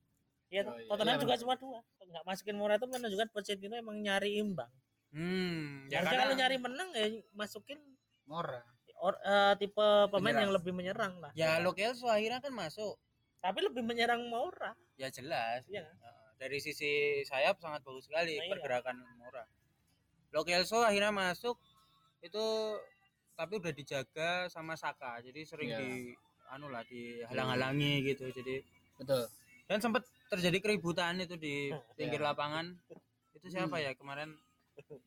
[0.51, 0.85] Iya, Oh, iya.
[0.85, 1.79] Tottenham Iya, juga cuma dua.
[2.01, 4.67] Nggak masukin Moura itu menunjukkan Pochettino emang nyari imbang.
[5.09, 7.79] Hmm, ya Harusnya karena kalau nyari menang ya masukin
[8.25, 8.59] Mora.
[8.97, 10.41] or, eh, tipe pemain Menyerang.
[10.41, 11.31] yang lebih menyerang lah.
[11.33, 12.99] ya Lo Celso akhirnya kan masuk.
[13.39, 14.77] Tapi lebih menyerang Moura.
[14.93, 15.65] Ya jelas.
[15.65, 15.95] Iya kan?
[15.97, 16.27] Heeh.
[16.37, 16.91] Dari sisi
[17.23, 18.51] sayap sangat bagus sekali Nah, iya.
[18.51, 19.43] pergerakan Moura.
[20.29, 21.57] Lo Kelso akhirnya masuk
[22.21, 22.45] itu
[23.33, 25.17] tapi udah dijaga sama Saka.
[25.19, 25.79] Jadi sering Iya.
[25.79, 25.91] di
[26.47, 28.29] anu lah dihalang-halangi gitu.
[28.29, 28.61] Jadi
[28.95, 29.25] betul
[29.65, 31.67] dan sempat terjadi keributan itu di
[31.99, 32.31] pinggir Iya.
[32.31, 32.71] lapangan.
[33.35, 34.31] Itu siapa ya kemarin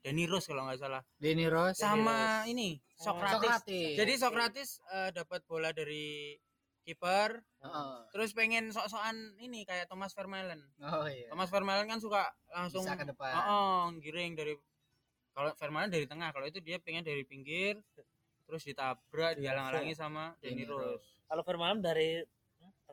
[0.05, 1.03] Denny Rose kalau nggak salah.
[1.17, 3.41] Denny Rose Sama ini Sama Sokratis.
[3.41, 6.37] Sokratis Jadi Sokratis eh, dapat bola dari
[6.85, 7.97] kiper Heeh.
[8.13, 10.61] terus pengen sok-sokan ini kayak Thomas Vermaelen.
[10.85, 14.53] oh iya Thomas Vermaelen kan suka langsung bisa ke depan oh, giring dari
[15.33, 17.81] kalau Vermaelen dari tengah, kalau itu dia pengen dari pinggir
[18.45, 21.25] terus ditabrak, dihalang-halangi sama Denny Denny Rose.
[21.25, 22.21] Kalau Vermaelen dari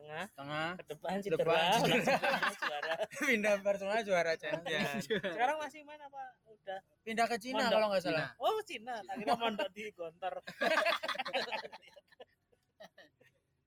[0.02, 1.38] tengah Tengah ke depan Depan, cedera,
[1.78, 2.30] cedera.
[2.34, 2.94] langsung juara.
[3.30, 5.04] pindah Barcelona juara Champions.
[5.06, 6.22] Sekarang masih main apa?
[6.50, 6.78] Udah.
[7.02, 8.28] pindah ke Cina Mondok kalau nggak salah.
[8.38, 8.94] Oh, Cina.
[9.02, 10.34] Tak kira mondok di Gontor.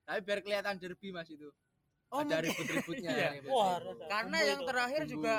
[0.06, 1.50] Tapi biar kelihatan derby Mas itu.
[2.14, 3.10] Oh, ada ribut-ributnya.
[3.10, 3.30] Iya.
[3.50, 4.70] Wah, karena yang itu.
[4.70, 5.14] terakhir Tunggu.
[5.18, 5.36] juga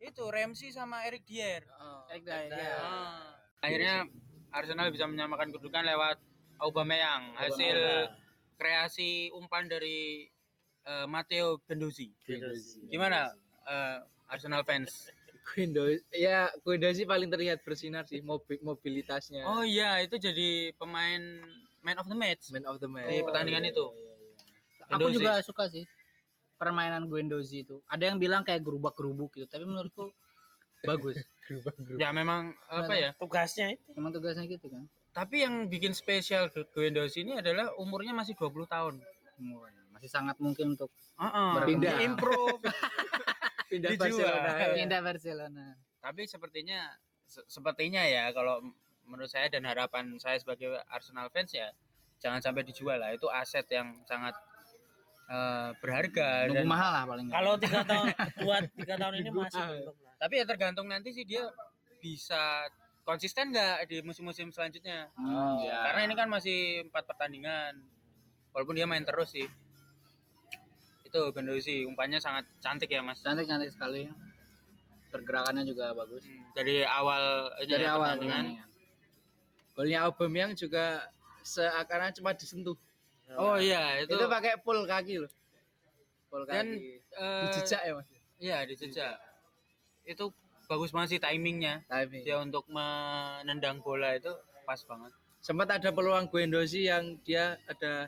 [0.00, 1.60] itu Ramsey sama Eric Dier.
[1.68, 2.00] Heeh.
[2.16, 2.56] Eric Ada.
[2.56, 2.76] ya.
[2.80, 3.36] Ah.
[3.60, 4.08] Akhirnya
[4.50, 6.16] Arsenal bisa menyamakan kedudukan lewat
[6.60, 8.08] Aubameyang hasil
[8.60, 10.28] kreasi umpan dari
[10.84, 12.12] eh, Matteo Genduzi.
[12.92, 13.32] Gimana
[13.64, 15.08] eh, Arsenal fans?
[15.56, 21.42] Windows ya Windows sih paling terlihat bersinar sih mobi- mobilitasnya Oh iya, itu jadi pemain
[21.82, 23.82] man of the match man of the match di pertandingan itu.
[24.86, 25.16] aku Genduzi.
[25.16, 25.82] juga suka sih
[26.54, 30.12] permainan Guendouzi itu ada yang bilang kayak gerubak-gerubuk gitu tapi menurutku
[30.84, 31.16] bagus
[31.98, 33.10] Ya memang apa ya?
[33.18, 33.90] Tugasnya itu.
[33.98, 38.94] emang tugasnya gitu kan Tapi yang bikin spesial Guendouzi ini adalah umurnya masih 20 tahun.
[39.90, 41.50] masih sangat mungkin untuk Heeh.
[41.56, 41.96] Berpindah.
[42.00, 42.60] improve.
[43.70, 44.10] pindah Dijual.
[44.10, 45.66] Barcelona pindah Barcelona
[46.00, 46.90] Tapi sepertinya
[47.22, 48.58] se- sepertinya ya kalau
[49.06, 51.70] menurut saya dan harapan saya sebagai Arsenal fans ya
[52.18, 53.14] jangan sampai dijual lah.
[53.14, 54.34] Itu aset yang sangat
[55.30, 57.26] eh, berharga dan nunggu mahal lah paling.
[57.30, 58.06] Kalau tiga tahun,
[58.42, 60.14] dua tiga tahun ini masih belum lah.
[60.18, 61.46] tapi ya tergantung nanti sih dia
[62.02, 62.66] bisa
[63.10, 65.10] konsisten nggak di musim-musim selanjutnya.
[65.18, 65.90] Hmm, ya.
[65.90, 67.74] Karena ini kan masih empat pertandingan.
[68.54, 69.50] Walaupun dia main terus sih.
[71.02, 73.18] Itu Gendozi umpannya sangat cantik ya Mas.
[73.18, 74.06] cantik cantik sekali
[75.10, 78.46] pergerakannya juga bagus Hmm, Dari awal dari ya, awal pertandingan.
[78.46, 78.68] pertandingan.
[79.74, 81.10] golnya Aubameyang juga
[81.42, 82.78] seakan-akan cuma disentuh
[83.38, 85.30] Oh iya, itu, itu, pakai full kaki loh
[86.30, 88.06] full dan kaki eh, dijejak ya mas
[88.40, 89.14] Iya, dijejak.
[90.06, 90.32] Itu
[90.70, 91.82] bagus banget sih timingnya.
[91.84, 94.30] timing Dia untuk menendang bola itu
[94.62, 95.10] pas banget.
[95.40, 98.06] sempat ada peluang Guendouzi yang dia ada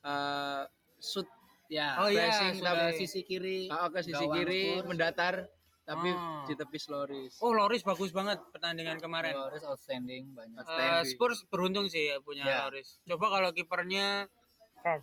[0.00, 0.62] eh,
[0.98, 1.28] shoot
[1.68, 4.86] ya Oh iya, pressing ke tapi sisi kiri ah, ke sisi gawang kiri Spurs.
[4.86, 5.34] mendatar
[5.82, 6.42] tapi Oh.
[6.44, 9.34] ditepis Loris Oh, Loris bagus banget pertandingan kemarin.
[9.34, 11.04] Loris outstanding banyak Eh, Outstanding.
[11.06, 12.56] Spurs beruntung sih punya Ya.
[12.64, 12.98] Loris.
[13.04, 14.26] Coba kalau kipernya.
[14.80, 14.98] Ah,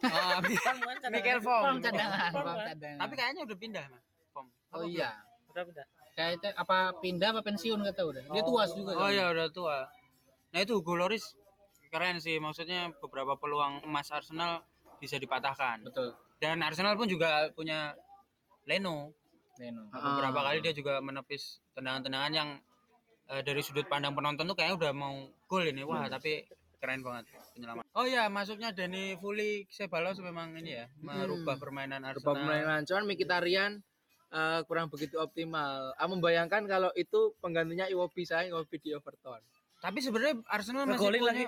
[0.58, 1.08] kan cadangan.
[1.10, 1.64] Mikel Form.
[1.64, 2.32] Form cadangan
[2.98, 4.04] tapi kayaknya udah pindah, Mas.
[4.30, 4.46] Pom.
[4.74, 5.16] oh iya
[5.48, 5.86] Udah udah.
[6.16, 8.46] Kayak itu apa pindah apa pensiun kata udah dia Oh.
[8.46, 9.12] tua juga Oh kan?
[9.12, 9.78] iya udah tua.
[10.48, 11.36] Nah itu Hugo Loris
[11.86, 12.36] keren sih.
[12.36, 14.64] Maksudnya beberapa peluang emas Arsenal
[14.96, 15.84] bisa dipatahkan.
[15.84, 17.92] betul Dan Arsenal pun juga punya
[18.64, 19.12] Leno.
[19.56, 20.00] Leno Ah.
[20.10, 22.48] Beberapa kali dia juga menepis tendangan-tendangan yang
[23.26, 25.82] eh, dari sudut pandang penonton tuh kayaknya udah mau gol ini.
[25.82, 26.44] Wah tapi
[26.76, 27.84] keren banget penyelamat.
[27.90, 32.34] Oh iya masuknya Dani Fuli Sebalos memang ini ya merubah permainan Beberapa Arsenal.
[32.38, 33.72] permainan cuman Mkhitaryan
[34.36, 35.96] eh, kurang begitu optimal.
[35.96, 39.40] Ah, membayangkan kalau itu penggantinya Iwobi saya Iwobi di Everton.
[39.76, 41.44] Tapi sebenarnya Arsenal masih Ngegolin punya lagi.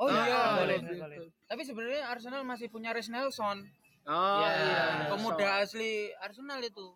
[0.00, 0.38] Oh Ah, iya.
[0.54, 0.80] ngegolin.
[0.80, 0.92] gitu.
[0.96, 1.20] ngegolin.
[1.44, 3.58] Tapi sebenarnya Arsenal masih punya Reece Nelson.
[4.06, 4.82] Oh Ya, iya.
[5.10, 6.86] pemuda asli Arsenal itu.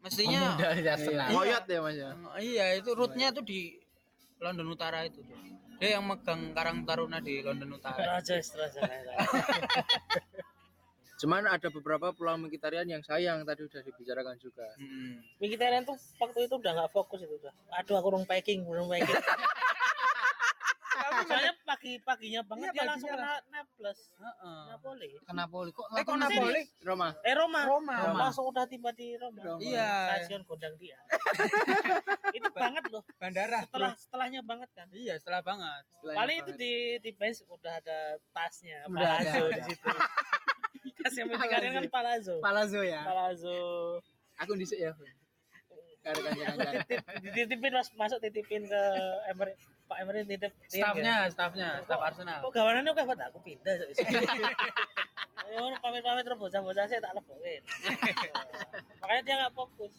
[0.00, 1.26] Mestinya Pemuda di Arsenal.
[1.28, 1.36] Iya.
[1.36, 2.10] Koyot ya Mas ya.
[2.10, 3.76] Eh, iya itu rootnya tuh di
[4.40, 5.20] London Utara itu.
[5.76, 8.16] Dia yang megang Karang Taruna di London Utara.
[8.16, 8.80] Raja Raja.
[11.20, 14.64] Cuman ada beberapa peluang Mkhitaryan yang sayang tadi udah dibicarakan juga.
[14.80, 15.20] Mm.
[15.36, 17.52] Mkhitaryan tuh waktu itu udah nggak fokus itu udah.
[17.76, 19.20] Aduh aku urung packing, urung packing.
[21.20, 24.00] Soalnya pagi-paginya banget Iya, dia langsung kena Naples.
[24.16, 24.60] Heeh.
[24.72, 25.08] Napoli.
[25.20, 26.62] ke Napoli kok Eh kok Napoli?
[26.80, 27.08] Roma.
[27.20, 27.60] Eh Roma.
[27.68, 27.96] Roma.
[28.16, 29.40] Langsung udah tiba di Roma.
[29.44, 29.60] Roma.
[29.60, 30.24] Iya.
[30.24, 30.96] Stasiun gondang dia.
[32.36, 33.04] itu banget loh.
[33.20, 33.60] Bandara.
[33.68, 34.88] Setelah setelahnya banget kan.
[34.96, 35.82] Iya, setelah banget.
[36.00, 36.72] Paling itu di
[37.04, 39.32] di bench udah ada tasnya, Udah ada.
[39.60, 39.84] di situ.
[41.04, 42.36] Tasnya Mkhitaryan kan palazzo.
[42.40, 43.58] Palazzo ya Palazzo.
[44.40, 44.92] Aku dhisik ya.
[47.20, 48.82] Dititipin pas masuk titipin ke
[49.28, 49.52] Emery.
[49.84, 50.52] Pak Emery titip.
[50.64, 52.40] Staffnya, staffnya, staff Arsenal.
[52.40, 53.74] Kok gawanannya kok aku pindah.
[55.50, 57.62] Ya orang pamit-pamit terus bocah-bocah saya tak lebokin.
[59.02, 59.92] Makanya dia nggak fokus.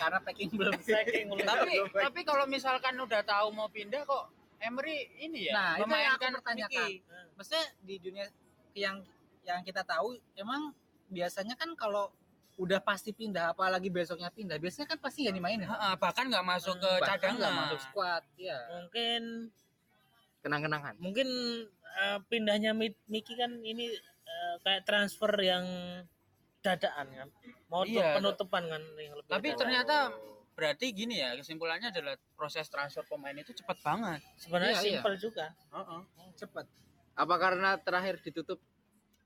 [0.00, 1.44] Karena packing belum Saking mulai.
[1.46, 5.88] tapi tapi kalau misalkan udah tahu mau pindah kok Emery ini ya Nah, itu yang
[5.88, 6.68] aku memainkan pertanyakan.
[6.68, 6.92] Vicky.
[7.32, 8.26] maksudnya di dunia
[8.76, 8.96] yang
[9.42, 10.72] yang kita tahu emang
[11.06, 12.12] biasanya kan kalau
[12.56, 15.64] udah pasti pindah apalagi besoknya pindah biasanya kan pasti nggak dimainin
[15.96, 19.22] bahkan nggak masuk ke Bahkan cadangan nggak masuk squad ya mungkin
[20.40, 21.28] kenang-kenangan mungkin
[21.96, 23.88] eh, pindahnya Mi- Miki kan ini
[24.26, 25.64] eh, kayak transfer yang
[26.60, 27.28] dadaan kan
[27.66, 28.20] mau Iya.
[28.20, 29.58] penutupan kan yang lebih tapi dadakan.
[29.58, 29.96] ternyata
[30.52, 34.92] berarti gini ya kesimpulannya adalah proses transfer pemain itu cepat banget sebenarnya Iya, iya.
[35.00, 36.00] simpel juga Heeh.
[36.36, 36.66] cepat
[37.16, 38.60] apa karena terakhir ditutup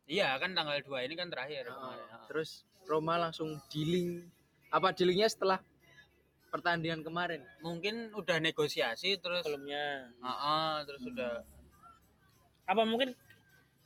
[0.06, 1.74] iya kan tanggal 2 ini kan terakhir Heeh.
[1.74, 2.06] kemarin.
[2.06, 2.26] Heeh.
[2.26, 2.50] terus
[2.84, 4.20] Roma langsung dealing
[4.68, 5.58] apa dealingnya setelah
[6.48, 11.32] pertandingan kemarin mungkin udah negosiasi terus sebelumnya Heeh, terus udah
[12.64, 13.12] apa mungkin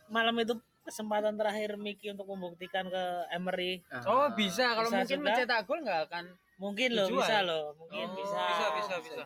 [0.09, 5.26] malam itu kesempatan terakhir Miki untuk membuktikan ke Emery oh bisa kalau Bisa mungkin juga.
[5.28, 6.24] mencetak gol nggak akan
[6.59, 7.20] mungkin loh Dijual.
[7.20, 9.22] bisa loh mungkin Oh, bisa bisa bisa bisa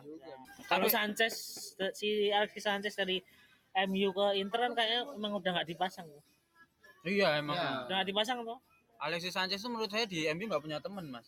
[0.65, 1.33] kalau Tapi- Sanchez
[1.93, 3.17] si Alexis Sanchez dari
[3.83, 6.05] MU ke Inter kan kayaknya emang udah nggak dipasang
[7.03, 7.55] iya emang.
[7.55, 7.87] Ya.
[7.87, 8.59] udah nggak dipasang tuh
[9.03, 11.27] Alexis Sanchez itu menurut saya di MU nggak punya teman mas.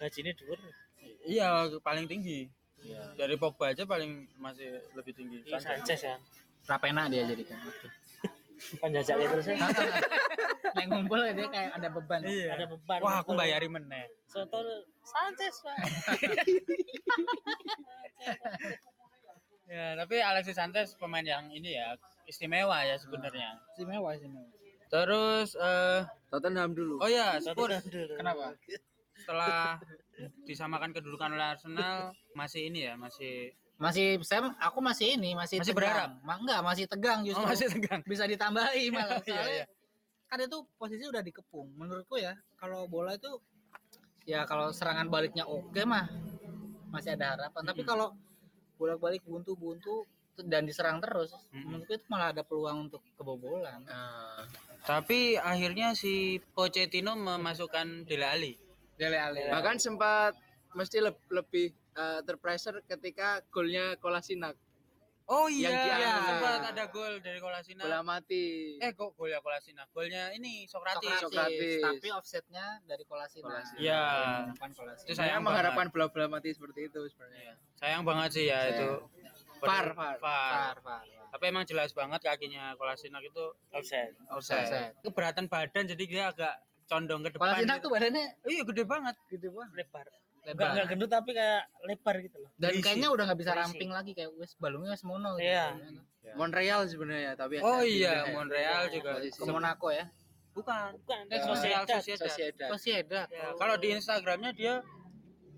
[0.00, 0.58] Gajinya dhuwur.
[1.28, 2.48] Iya paling tinggi.
[3.16, 5.44] Dari Pogba aja paling masih lebih tinggi.
[5.44, 6.16] Iya, Sanchez ya.
[6.64, 7.60] Rapena dia jadi kan.
[8.80, 9.56] Penjajak itu sih
[10.74, 12.20] yang ngumpul dia kayak ada beban.
[12.24, 12.48] Iya.
[12.58, 12.98] Ada beban.
[13.04, 13.40] Wah aku Betul.
[13.44, 14.04] bayarin meneh.
[14.26, 14.60] Soto
[15.04, 15.76] Sanchez pak.
[19.64, 21.96] Ya tapi Alexis Sanchez pemain yang ini ya
[22.28, 23.60] istimewa ya sebenarnya.
[23.74, 24.48] Istimewa istimewa.
[24.88, 27.02] Terus eh Tottenham dulu.
[27.02, 27.84] Oh ya Spurs.
[27.88, 28.14] dulu.
[28.18, 28.54] kenapa?
[29.14, 29.78] Setelah
[30.46, 35.74] disamakan kedudukan oleh Arsenal masih ini ya masih masih saya aku masih ini masih Masih
[35.74, 36.14] tegang.
[36.22, 37.42] Ma, enggak masih tegang justru.
[37.42, 38.00] oh, masih tegang.
[38.06, 39.18] Bisa ditambahi malah.
[39.26, 39.66] Iya, soalnya iya.
[40.30, 41.74] kan itu posisi udah dikepung.
[41.74, 43.42] Menurutku ya kalau bola itu
[44.24, 46.06] ya kalau serangan baliknya oke mah
[46.94, 47.62] masih ada harapan.
[47.66, 48.14] Tapi kalau
[48.78, 50.06] bolak balik buntu buntu
[50.40, 51.30] dan diserang terus.
[51.48, 51.62] Mm-mm.
[51.64, 53.82] menurutku itu malah ada peluang untuk kebobolan.
[53.82, 54.42] Nah,
[54.82, 56.14] tapi akhirnya si
[56.50, 58.52] Pochettino memasukkan Dele Alli.
[58.94, 59.46] Dele Alli.
[59.46, 60.34] Bahkan sempat
[60.72, 64.58] mesti leb- lebih eh, terpressure ketika golnya Kolasinac.
[65.24, 67.80] Oh Yang iya dia- iya sempat ada gol dari Kolasinac.
[67.80, 68.76] Bola mati.
[68.76, 69.88] Eh kok golnya Kolasinac?
[69.88, 71.80] Golnya ini Sokratis Sokratis, Sokratis.
[71.80, 73.46] tapi offsetnya dari Kolasinac.
[73.46, 73.80] Kolasinac.
[73.80, 74.02] Iya.
[75.00, 77.40] Itu saya sayang mengharapkan bola-bola mati seperti itu sebenarnya.
[77.40, 77.54] Iya.
[77.74, 78.70] sayang banget sih ya Iya.
[78.70, 78.88] itu
[79.66, 80.16] Var, var.
[80.16, 80.16] Var.
[80.18, 81.02] Far, far.
[81.28, 84.92] tapi emang jelas banget kakinya Kolasinac itu offset offside Offside.
[85.00, 87.84] keberatan badan jadi dia agak condong ke depan Kolasinac gitu.
[87.84, 90.52] tuh badannya iya gede banget gede banget lebar lebar.
[90.54, 92.50] Enggak enggak gendut tapi kayak lebar gitu loh.
[92.54, 92.84] dan Berisi.
[92.84, 93.62] kayaknya udah nggak bisa Berisi.
[93.64, 95.66] ramping lagi kayak wes balungnya wes mono Iya.
[96.34, 98.32] Montreal sebenarnya tapi oh iya ya.
[98.32, 99.36] Montreal juga Posisi.
[99.36, 100.04] ke Monaco ya
[100.52, 101.42] bukan Bukan, Eh, Ya.
[101.42, 101.98] Sociedad Sociedad.
[101.98, 102.68] Sociedad Sociedad.
[102.70, 104.74] Sociedad Ya, kalau di Instagramnya dia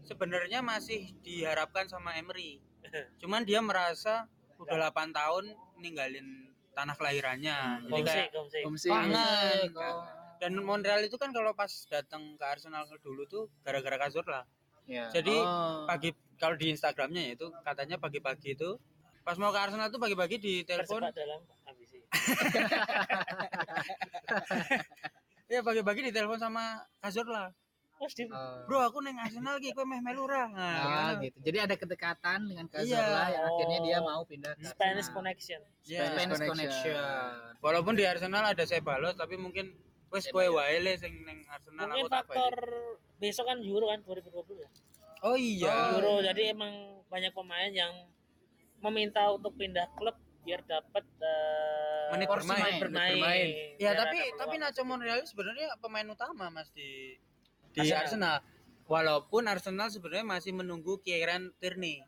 [0.03, 2.63] sebenarnya masih diharapkan sama Emery
[3.17, 5.45] cuman dia merasa udah 8 tahun
[5.77, 7.89] ninggalin tanah kelahirannya.
[7.89, 8.29] Jadi kayak
[8.85, 10.05] kangen Oh.
[10.37, 14.45] dan Montreal itu kan kalau pas datang ke Arsenal dulu tuh gara-gara Cazorla
[14.85, 15.89] ya jadi Oh.
[15.89, 18.77] pagi kalau di Instagramnya ya itu katanya pagi-pagi itu
[19.25, 22.05] pas mau ke Arsenal tuh pagi-pagi di telepon dalam ambisi.
[25.49, 27.51] ya pagi-pagi di telepon sama Cazorla Oh,
[27.97, 28.61] Oh.
[28.65, 31.25] bro aku neng Arsenal gitu kowe meh melu nah, Ah, gimana?
[31.25, 31.39] gitu.
[31.41, 32.77] Jadi ada kedekatan dengan Iya.
[32.77, 34.05] Cazorla yang akhirnya dia Oh.
[34.05, 35.17] mau pindah ke Spanish Arsenal.
[35.17, 35.61] connection.
[35.83, 36.53] Ya, Spanish Connection.
[36.53, 37.59] connection.
[37.59, 39.73] walaupun di Arsenal ada Ceballos tapi mungkin
[40.07, 42.55] wes kowe wae le sing neng Arsenal Mungkin aku tak faktor
[43.17, 44.69] besok kan Euro kan 2020 ya.
[45.23, 46.73] oh iya Euro jadi emang
[47.07, 47.93] banyak pemain yang
[48.79, 52.79] meminta untuk pindah klub biar dapat eh, Menit bermain.
[52.79, 53.13] bermain.
[53.15, 53.47] Bermain.
[53.75, 54.55] ya Biar tapi tapi.
[54.59, 57.19] Nacho Monreal sebenarnya pemain utama Mas di
[57.77, 58.01] di Arsenal.
[58.01, 58.37] Arsenal.
[58.87, 62.01] Walaupun Arsenal sebenarnya masih menunggu Kieran Tierney.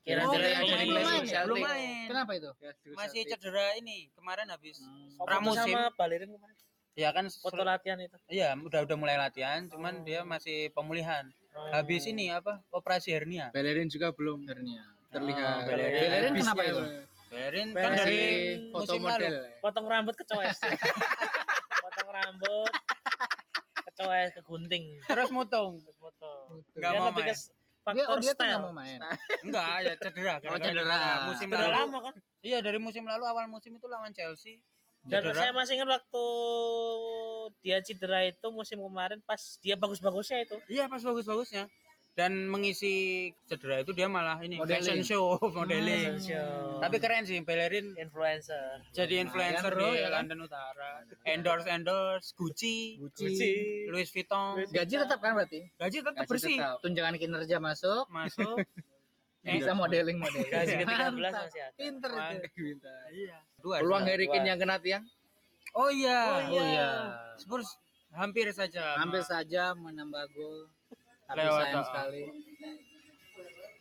[0.00, 0.88] Kira Oh, kira belum dari main.
[0.96, 1.26] Leicester.
[1.28, 1.44] Celtic.
[1.46, 2.06] Belum main.
[2.06, 2.50] Kenapa itu?
[2.56, 4.80] Ya, Masih cedera ini kemarin habis
[5.14, 5.70] Foto pramusim.
[5.70, 6.56] sama Balerin kemarin.
[6.94, 8.16] Ya kan Foto latihan itu.
[8.26, 11.28] Iya, udah udah mulai latihan, cuman dia masih pemulihan.
[11.70, 12.64] Habis ini apa?
[12.70, 13.50] Operasi hernia.
[13.50, 14.88] Bellerin juga belum Hernia.
[15.10, 15.54] terlihat.
[15.54, 16.00] Oh, Bellerin.
[16.00, 16.82] Bellerin Habisnya kenapa itu?
[17.28, 18.22] Bellerin kan dari
[18.66, 19.30] foto musim model.
[19.30, 19.60] lalu.
[19.60, 20.58] potong rambut kecoes
[21.84, 22.72] potong rambut
[24.00, 25.76] kecoes kegunting Terus mutong.
[25.92, 26.30] foto
[26.72, 27.26] Nggak Dia mau main.
[27.26, 28.98] ke s- Dia, faktor oh, dia style nggak mau main.
[29.40, 30.34] Enggak, ya cedera.
[30.42, 30.98] Oh, cedera.
[31.26, 31.68] Musim lalu.
[31.70, 34.60] lama kan Iya, dari musim lalu awal musim itu lawan Chelsea.
[35.02, 35.36] dan Cedera.
[35.38, 36.24] saya masih ingat waktu
[37.58, 41.64] dia cedera itu musim kemarin pas dia bagus-bagusnya itu Iya, pas bagus-bagusnya.
[42.20, 42.92] Dan mengisi
[43.48, 44.76] cedera itu dia malah ini Modeling.
[44.76, 46.20] fashion show, modeling.
[46.20, 46.76] Fashion show.
[46.76, 50.28] Tapi keren sih, Bellerin influencer jadi influencer bro, di ya kan?
[50.28, 51.00] London Utara.
[51.24, 53.88] Endorse endorse Gucci, Gucci.
[53.88, 54.68] Louis Vuitton.
[54.68, 55.64] Gaji tetap kan berarti?
[55.74, 56.56] Gaji tetap Gaji bersih.
[56.60, 56.76] tetap.
[56.84, 58.56] Tunjangan kinerja masuk, Masuk.
[59.40, 60.52] bisa modeling modeling.
[60.52, 61.32] gaji ke 13 Mantap.
[61.48, 62.92] masih ada Pinter itu.
[63.16, 63.36] Iya.
[63.64, 63.76] Dua.
[63.80, 64.04] Peluang.
[64.04, 65.04] Harry Kane yang kena tiang.
[65.72, 66.20] Oh iya.
[66.44, 66.88] Oh Oh iya.
[67.40, 67.72] Spurs
[68.12, 69.00] hampir saja.
[69.00, 70.68] Hampir saja menambah gol.
[71.30, 71.86] Tapi Lewat, sayang oh.
[71.86, 72.22] sekali.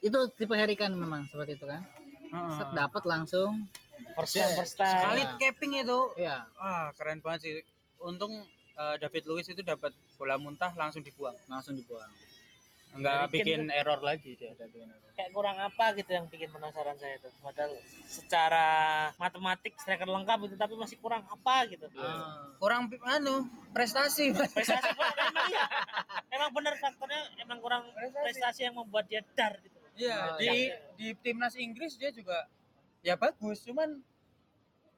[0.06, 1.82] Itu tipe Harry Kane memang seperti itu kan.
[2.30, 2.58] Heeh.
[2.62, 3.66] Set dapat langsung.
[4.16, 6.00] first time first time Sekali capping itu.
[6.14, 6.46] Iya.
[6.62, 7.54] Ah, keren banget sih.
[8.06, 8.46] Untung
[8.78, 11.36] eh, David Luiz itu dapat bola muntah langsung dibuang.
[11.50, 12.08] Langsung dibuang.
[12.90, 14.52] Enggak Harry Kane bikin error lagi dia.
[15.14, 18.68] kayak kurang apa gitu yang bikin penasaran saya itu padahal secara
[19.16, 22.50] matematik striker lengkap itu tapi masih kurang apa gitu Ah.
[22.56, 24.32] Kurang anu, prestasi.
[24.32, 25.64] prestasi kurang emang iya
[26.32, 27.84] emang bener faktornya emang kurang
[28.16, 32.48] prestasi yang membuat dia dar gitu Iya, Oh, di di timnas Inggris dia juga
[33.02, 34.00] ya bagus, cuman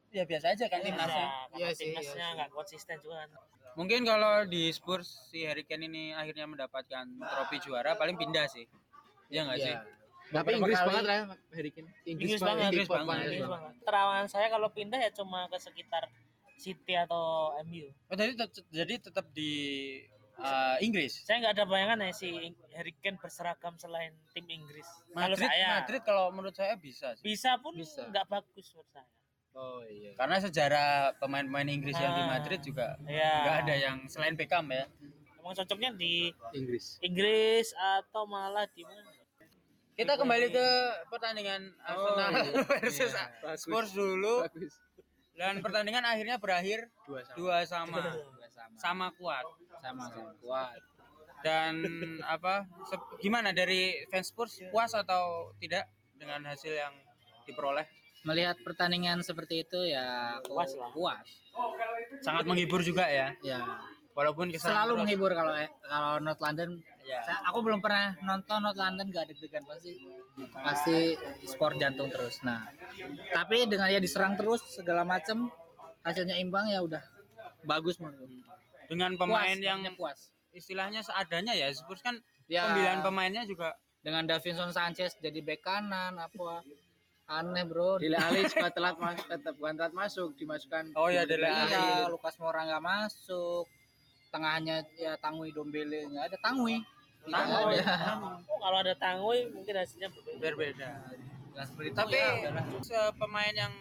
[0.09, 1.27] ya biasa aja kan Iya, timnasnya.
[1.51, 2.35] Iya sih, timnasnya iya sih.
[2.35, 3.29] nggak konsisten juga kan
[3.80, 8.67] Mungkin kalau di Spurs si Harry Kane ini akhirnya mendapatkan trofi juara paling pindah sih.
[9.32, 9.76] Iya nggak sih?
[9.76, 9.82] Iya.
[10.32, 11.19] Tapi Inggris kali- banget lah
[11.55, 11.89] Harry Kane.
[12.07, 13.15] Inggris banget, Inggris banget.
[13.28, 13.74] Inggris banget.
[13.84, 16.03] Terawangan saya kalau pindah ya cuma ke sekitar
[16.59, 17.89] City atau MU.
[18.11, 18.38] Oh, jadi
[18.69, 19.51] jadi tetap di
[20.38, 21.26] uh, Inggris.
[21.26, 22.30] Saya nggak ada bayangan ya si
[22.78, 24.86] Harry Kane berseragam selain tim Inggris.
[25.09, 27.24] kalau Madrid, saya Madrid kalau menurut saya bisa sih.
[27.26, 29.09] bisa pun nggak bagus menurut saya.
[29.53, 30.15] Oh iya.
[30.15, 32.29] Karena sejarah pemain-pemain Inggris yang di Ah.
[32.31, 33.33] Madrid juga Ya.
[33.41, 34.87] nggak ada yang selain Beckham ya.
[35.35, 37.01] Emang cocoknya di Inggris.
[37.01, 39.11] Inggris atau malah di mana?
[39.91, 40.67] Kita kembali ke
[41.07, 42.63] pertandingan Arsenal iya.
[42.63, 43.59] versus Iya, bagus.
[43.59, 44.73] Spurs dulu Bagus.
[45.33, 47.35] dan pertandingan akhirnya berakhir Dua sama.
[47.35, 48.75] dua sama Dua sama.
[48.77, 49.45] sama kuat
[49.77, 50.31] Sama sama.
[50.39, 50.79] Kuat.
[51.41, 51.73] dan
[52.23, 52.69] apa
[53.17, 56.93] gimana dari fans Spurs puas atau tidak dengan hasil yang
[57.43, 57.89] diperoleh
[58.22, 60.89] Melihat pertandingan seperti itu ya aku Puas lah.
[60.91, 61.26] Puas.
[62.19, 63.59] sangat menghibur juga ya Ya.
[64.13, 64.99] walaupun Selalu terus.
[64.99, 65.51] menghibur kalau
[65.82, 66.69] kalau North London
[67.01, 67.19] ya.
[67.22, 69.91] Saya- aku belum pernah nonton North London gak deg-degan pasti
[70.55, 70.97] pasti
[71.43, 72.39] sport jantung terus.
[72.41, 72.63] Nah,
[73.32, 75.49] tapi dengan dia diserang terus segala macam
[76.01, 77.01] hasilnya imbang ya udah
[77.63, 78.30] bagus menurut.
[78.88, 80.19] dengan Puas, pemain yang intinya puas.
[80.51, 86.17] istilahnya seadanya ya Spurs kan Ya, pemilihan pemainnya juga dengan Davinson Sanchez jadi bek kanan
[86.17, 86.59] apa
[87.28, 87.99] aneh bro.
[88.01, 90.95] Dele Alli juga telat masuk, tetap bukan telat masuk, dimasukkan.
[90.97, 91.78] Oh di Dele akhir.
[91.78, 93.65] Iya, Lukas Moura nggak masuk.
[94.32, 96.80] Tengahnya ya Tangui Dombele nggak ada Tangui.
[97.28, 97.78] Tangui.
[97.78, 98.17] ada.
[98.49, 100.41] Oh, kalau ada Tangoy mungkin hasilnya berbeda.
[100.41, 100.89] berbeda
[101.51, 103.74] Nah, seperti tapi ya pemain yang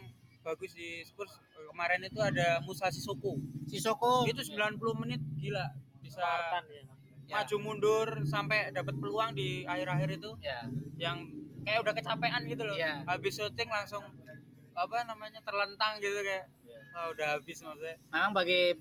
[0.43, 1.39] bagus di Spurs
[1.71, 3.39] kemarin itu ada Musa Sissoko
[3.71, 5.71] Sisoko itu 90 menit gila
[6.03, 6.83] bisa Spartan ya.
[7.31, 10.67] ya, maju mundur sampai dapat peluang di akhir-akhir itu ya.
[10.99, 11.31] yang
[11.63, 12.77] kayak udah kecapean gitu loh.
[12.77, 13.05] Iya.
[13.05, 14.05] habis syuting langsung
[14.73, 16.47] apa namanya terlentang gitu kayak.
[16.91, 17.97] Oh, udah habis maksudnya.
[18.11, 18.75] Memang bagi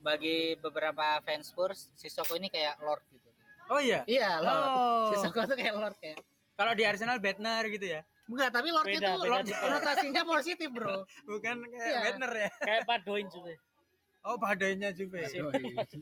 [0.00, 3.28] bagi beberapa fans Spurs Sisoko ini kayak Lord gitu.
[3.68, 4.00] Oh iya?
[4.08, 4.64] Iya Lord.
[4.64, 5.08] Oh.
[5.12, 6.18] Sisoko tuh kayak Lord kayak.
[6.56, 8.00] Kalau di Arsenal Bednar gitu ya?
[8.30, 10.96] Enggak tapi Lordnya Beda, tuh beda Lord konotasinya positif bro.
[11.28, 12.00] Bukan kayak Iya.
[12.06, 12.50] Bednar ya?
[12.62, 13.52] Kayak Padoin juga.
[14.20, 15.48] oh padanya juga iya.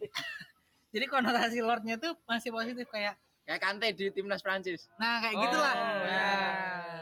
[0.92, 3.14] jadi konotasi Lordnya tuh masih positif kayak
[3.48, 4.92] Kayak Kante di timnas Prancis.
[4.94, 5.88] nah kayak Oh, gitulah iya.
[6.04, 7.00] Nah,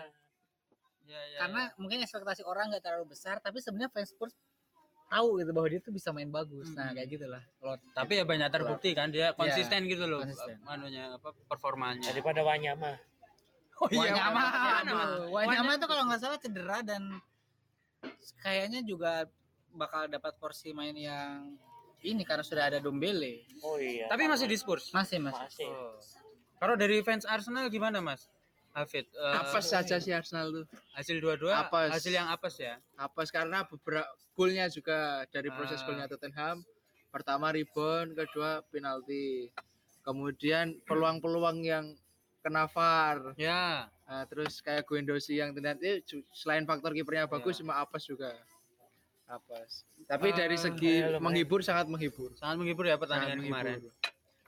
[1.04, 4.34] ya, ya, karena mungkin ekspektasi orang nggak terlalu besar tapi sebenarnya fans Spurs
[5.06, 6.94] tahu gitu bahwa dia tuh bisa main bagus nah Hmm.
[6.94, 10.58] kayak gitulah Lord tapi ya banyak terbukti kan dia konsisten gitu loh konsisten.
[10.62, 12.94] manunya apa performanya Daripada Wanyama.
[13.76, 15.02] oh Wanyama, Wanyama.
[15.04, 17.02] aduh, Wanyama itu kalau nggak salah cedera dan
[18.38, 19.26] kayaknya juga
[19.72, 21.54] bakal dapat porsi main yang
[22.00, 23.42] ini karena sudah ada Dombele.
[23.60, 24.06] Oh iya.
[24.06, 25.34] tapi masih di Spurs Masih mas.
[25.34, 25.66] masih.
[25.66, 25.98] Oh.
[26.56, 28.28] Kalau dari fans Arsenal gimana mas
[28.72, 30.64] Hafid eh, Apes saja sih Arsenal tuh.
[30.92, 31.92] hasil dua-dua Apes.
[31.92, 35.84] hasil yang apes ya Apes karena beberapa golnya juga dari proses Ah.
[35.84, 36.60] golnya Tottenham.
[37.08, 39.48] Pertama rebound, kedua penalti.
[40.02, 41.96] Kemudian peluang-peluang yang
[42.38, 43.32] kena VAR.
[43.34, 48.36] ya Nah, terus kayak Guendouzi yang ternyata ju- selain faktor kipernya bagus cuma apes juga.
[49.26, 49.82] Apes.
[50.04, 51.22] Tapi dari Ah, segi ya lumayan.
[51.24, 52.30] menghibur sangat menghibur.
[52.34, 53.92] sangat menghibur ya Sangat pertandingan kemarin menghibur.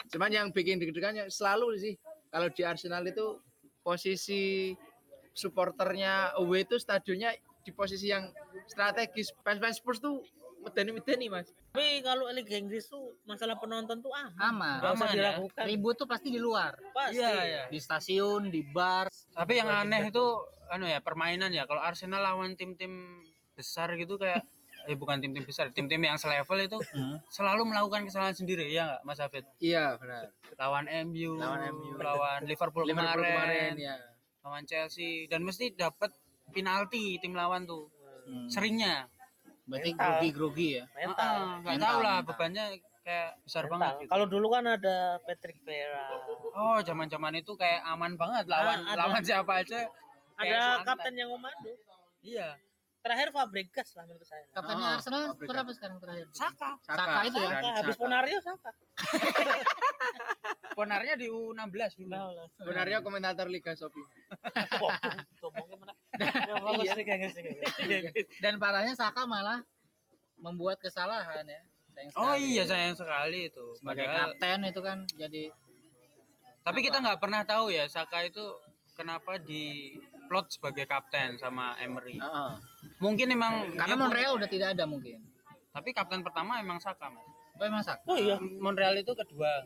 [0.08, 1.94] Cuman yang bikin deg-degannya selalu sih
[2.28, 3.40] kalau di Arsenal itu
[3.80, 4.72] posisi
[5.32, 7.32] supporternya away itu stadionnya
[7.62, 8.28] di posisi yang
[8.66, 9.30] strategis.
[9.44, 10.24] Fans-fans Spurs tuh
[10.64, 11.54] medani-medani, Mas.
[11.70, 14.34] Tapi kalau Liga Inggris tuh masalah penonton tuh aman.
[14.42, 14.78] Aman.
[14.82, 15.14] Usah Aman ya.
[15.14, 15.62] dilakukan.
[15.68, 17.22] Ribut tuh pasti di luar, Pasti.
[17.22, 19.06] iya iya di stasiun, di bar.
[19.36, 20.26] tapi yang aneh itu
[20.68, 23.22] anu ya permainan ya kalau Arsenal lawan tim-tim
[23.54, 24.42] besar gitu kayak
[24.88, 27.20] eh bukan tim-tim besar tim-tim yang selevel itu Hmm.
[27.28, 30.32] selalu melakukan kesalahan sendiri ya nggak Mas Hafid Iya, benar.
[30.56, 31.92] lawan MU Lawan MU.
[31.94, 33.96] lawan Liverpool, Liverpool kemarin, kemarin ya.
[34.40, 36.08] lawan Chelsea dan mesti dapat
[36.48, 37.92] penalti tim lawan tuh
[38.24, 38.48] Hmm.
[38.48, 39.04] seringnya
[39.62, 40.84] Berarti grogi-grogi ya.
[40.94, 41.60] Mental.
[41.60, 42.28] Nggak tahu lah mental.
[42.30, 42.64] bebannya
[43.02, 43.72] kayak besar Mental.
[43.74, 44.08] banget gitu.
[44.08, 46.04] Kalau dulu kan ada Patrick Vieira.
[46.54, 49.00] oh zaman-zaman itu kayak aman banget lawan Ah, ada.
[49.02, 49.84] lawan siapa aja
[50.34, 50.84] Ada santai.
[50.86, 51.72] kapten yang komando.
[52.20, 52.56] iya
[52.98, 55.48] terakhir Fabregas lah menurut saya Kaptennya Oh, Arsenal Fabregas.
[55.48, 56.26] berapa sekarang terakhir?
[56.30, 57.48] Saka Saka itu ya?
[57.48, 58.02] Saka habis Saka.
[58.02, 58.70] Ponario Saka
[60.76, 62.06] Ponarnya di U16 dulu.
[62.08, 63.74] nah lah Sebenarnya komentator Liga
[66.78, 67.38] Ya, nih, kayak gitu,
[67.78, 68.22] gitu.
[68.38, 69.62] Dan parahnya Saka malah
[70.36, 71.60] membuat kesalahan ya.
[71.90, 72.46] Sayang Oh sekali.
[72.48, 73.64] iya sayang sekali itu.
[73.74, 75.44] Sebagai Padahal, kapten itu kan jadi
[76.58, 78.44] tapi kita nggak pernah tahu ya Saka itu
[78.92, 79.96] kenapa di
[80.28, 82.20] plot sebagai kapten sama Emery.
[82.20, 82.52] Heeh.
[83.00, 85.24] Mungkin emang karena Montreal udah tidak ada mungkin.
[85.72, 87.24] Tapi kapten pertama emang Saka, Mas.
[87.58, 88.04] Oh emang Saka.
[88.06, 89.64] oh iya Montreal itu kedua.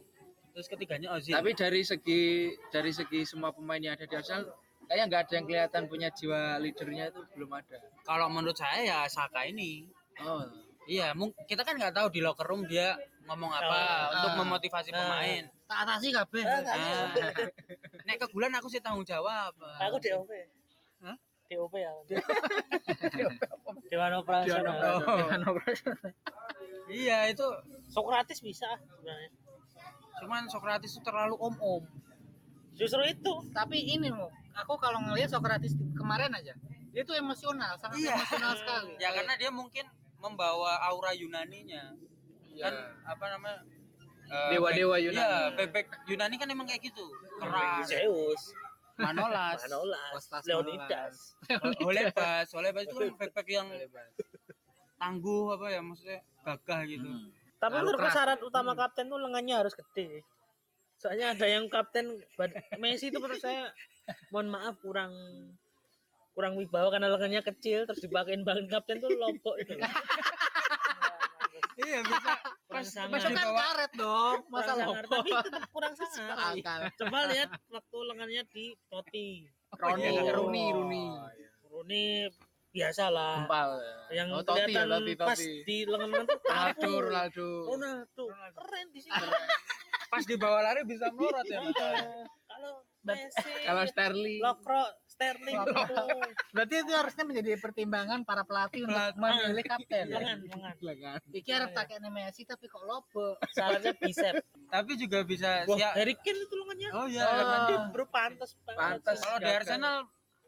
[0.55, 1.35] Terus ketiganya Ozil.
[1.35, 4.49] Tapi dari segi dari segi semua pemain yang ada di Arsenal
[4.87, 7.81] kayaknya nggak ada yang kelihatan punya jiwa leadernya itu belum ada.
[8.05, 9.89] kalau menurut saya ya Saka ini.
[10.21, 10.45] Oh.
[10.83, 11.15] Iya,
[11.47, 14.11] kita kan nggak tahu di locker room dia ngomong apa Ah.
[14.13, 14.97] untuk memotivasi Ah.
[14.97, 15.45] pemain.
[15.65, 16.43] Tak atasi kabeh.
[16.43, 17.33] Ah, tak Nah,
[18.05, 19.53] nek ke bulan aku sih tanggung jawab.
[19.55, 20.31] aku DOP
[21.01, 21.17] Hah?
[21.47, 21.93] DOP ya
[23.91, 25.57] Dewan Operasional Dewan Oh.
[26.89, 27.47] Iya, itu
[27.87, 29.31] Sokrates bisa sebenarnya
[30.15, 31.83] cuman Socrates itu terlalu om-om.
[32.73, 36.55] justru itu Tapi ini mau aku kalau ngelihat Socrates kemarin aja,
[36.91, 38.15] dia tuh emosional, sangat Iya.
[38.15, 38.93] emosional sekali.
[38.97, 39.83] Ya karena dia mungkin
[40.17, 41.97] membawa aura Yunaninya.
[42.63, 42.71] Iya.
[42.71, 43.59] Kan apa namanya?
[44.25, 45.19] eh, Dewa-dewa back- Yunani.
[45.21, 47.05] Iya, bebek Yunani kan emang kayak gitu.
[47.37, 48.43] Keras, Zeus
[48.95, 50.13] Manolas, Manolas
[50.45, 51.15] Leonidas
[51.81, 53.69] Olebas, Olebas itu kan bebek yang
[54.95, 57.03] tangguh apa ya maksudnya gagah gitu.
[57.05, 57.29] Hmm.
[57.57, 60.23] tapi menurutku syarat utama kapten tuh lengannya harus gede
[60.95, 62.21] soalnya ada yang kapten
[62.77, 63.71] Messi itu menurut saya
[64.31, 65.11] mohon maaf kurang
[66.33, 69.75] kurang wibawa karena lengannya kecil terus dipakein bangun kapten tuh lompok itu
[71.81, 72.33] Iya bisa.
[72.69, 76.81] Pas- kan karet dong, kurang masa sangar tapi tetap kurang sangar Akal.
[77.01, 80.33] coba lihat waktu lengannya di Totti Roni, iya.
[80.37, 81.05] Runi, Runi.
[81.73, 82.05] Rooney
[82.73, 83.71] biasa lah Empal.
[84.13, 86.91] yang oh, Totti ya, kelihatan Totti, pas di lengan tuh Ronaldo.
[87.09, 87.49] Ronaldo.
[87.69, 88.25] Ronaldo
[88.57, 89.25] keren di sini
[90.13, 91.65] Pas dibawa lari bisa melorot ya.
[92.45, 94.41] Kalau Messi Kalau Sterling.
[94.45, 94.85] Lokro
[95.23, 95.59] Sterling
[96.53, 100.05] Berarti itu harusnya menjadi pertimbangan para pelatih untuk memilih kapten.
[100.11, 100.19] ya.
[100.19, 101.19] lengan lengan Lengan.
[101.31, 103.39] Iki arep pakai Messi tapi kok lopo.
[103.55, 104.35] salahnya bicep
[104.69, 105.79] Tapi juga bisa wah.
[105.97, 107.25] Harry Kane itu lengannya Oh iya.
[107.25, 107.37] Oh.
[107.39, 109.17] lengannya bro pantas banget Pantas.
[109.21, 109.25] sih.
[109.25, 109.97] Kalau di Arsenal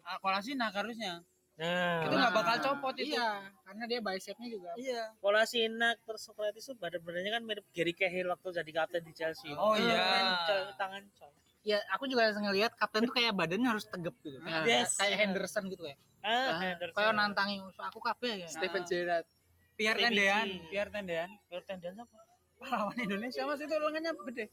[0.05, 1.15] ah, Kolasinac harusnya.
[1.55, 3.15] nah Itu nggak bakal copot itu.
[3.15, 4.71] Iya, karena dia bicepnya juga.
[4.75, 5.03] Iya.
[5.23, 9.79] Kolasinac terus Sokrates itu badan-badannya kan mirip Gary Cahill waktu jadi kapten di Chelsea Oh,
[9.79, 9.95] iya.
[10.03, 11.33] Tangan coy, tangan coy
[11.65, 14.37] Ya, aku juga ngelihat kapten tuh kayak badannya harus tegap gitu.
[14.39, 15.01] Nah, Yes.
[15.01, 15.97] Kayak Henderson gitu ya.
[16.21, 18.49] ah, Ah, Henderson Kayak nantangin "Usah aku kabeh ya.
[18.49, 19.27] Steven Gerrard.
[19.75, 19.99] Pierre.
[19.99, 21.31] Tendean, Pierre Tendean.
[21.51, 22.15] Everton dan apa
[22.55, 24.45] Pahlawan Indonesia Mas itu lengannya gede.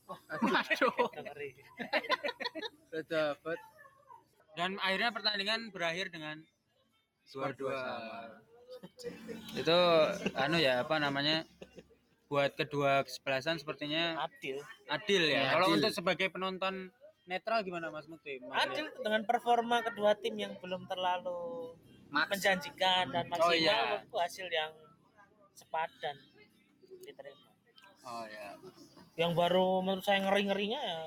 [1.21, 1.49] Ngeri.
[2.89, 3.59] Udah dapat
[4.51, 6.41] Dan akhirnya pertandingan berakhir dengan
[7.23, 7.79] skor dua
[9.53, 9.77] itu
[10.33, 11.47] anu ya apa namanya
[12.27, 15.39] buat kedua kesebelasan sepertinya adil adil ya.
[15.39, 16.89] Ya, Kalau untuk sebagai penonton
[17.23, 18.41] netral gimana Mas Mukti?
[18.51, 21.75] adil dengan performa kedua tim yang belum terlalu
[22.07, 22.27] Max.
[22.29, 23.77] menjanjikan dan maksimal Oh, iya.
[23.95, 24.71] menurutku hasil yang
[25.53, 26.17] sepadan
[26.99, 27.47] diterima
[28.03, 28.57] Oh ya.
[29.15, 30.99] yang baru menurut saya ngeri ngerinya ya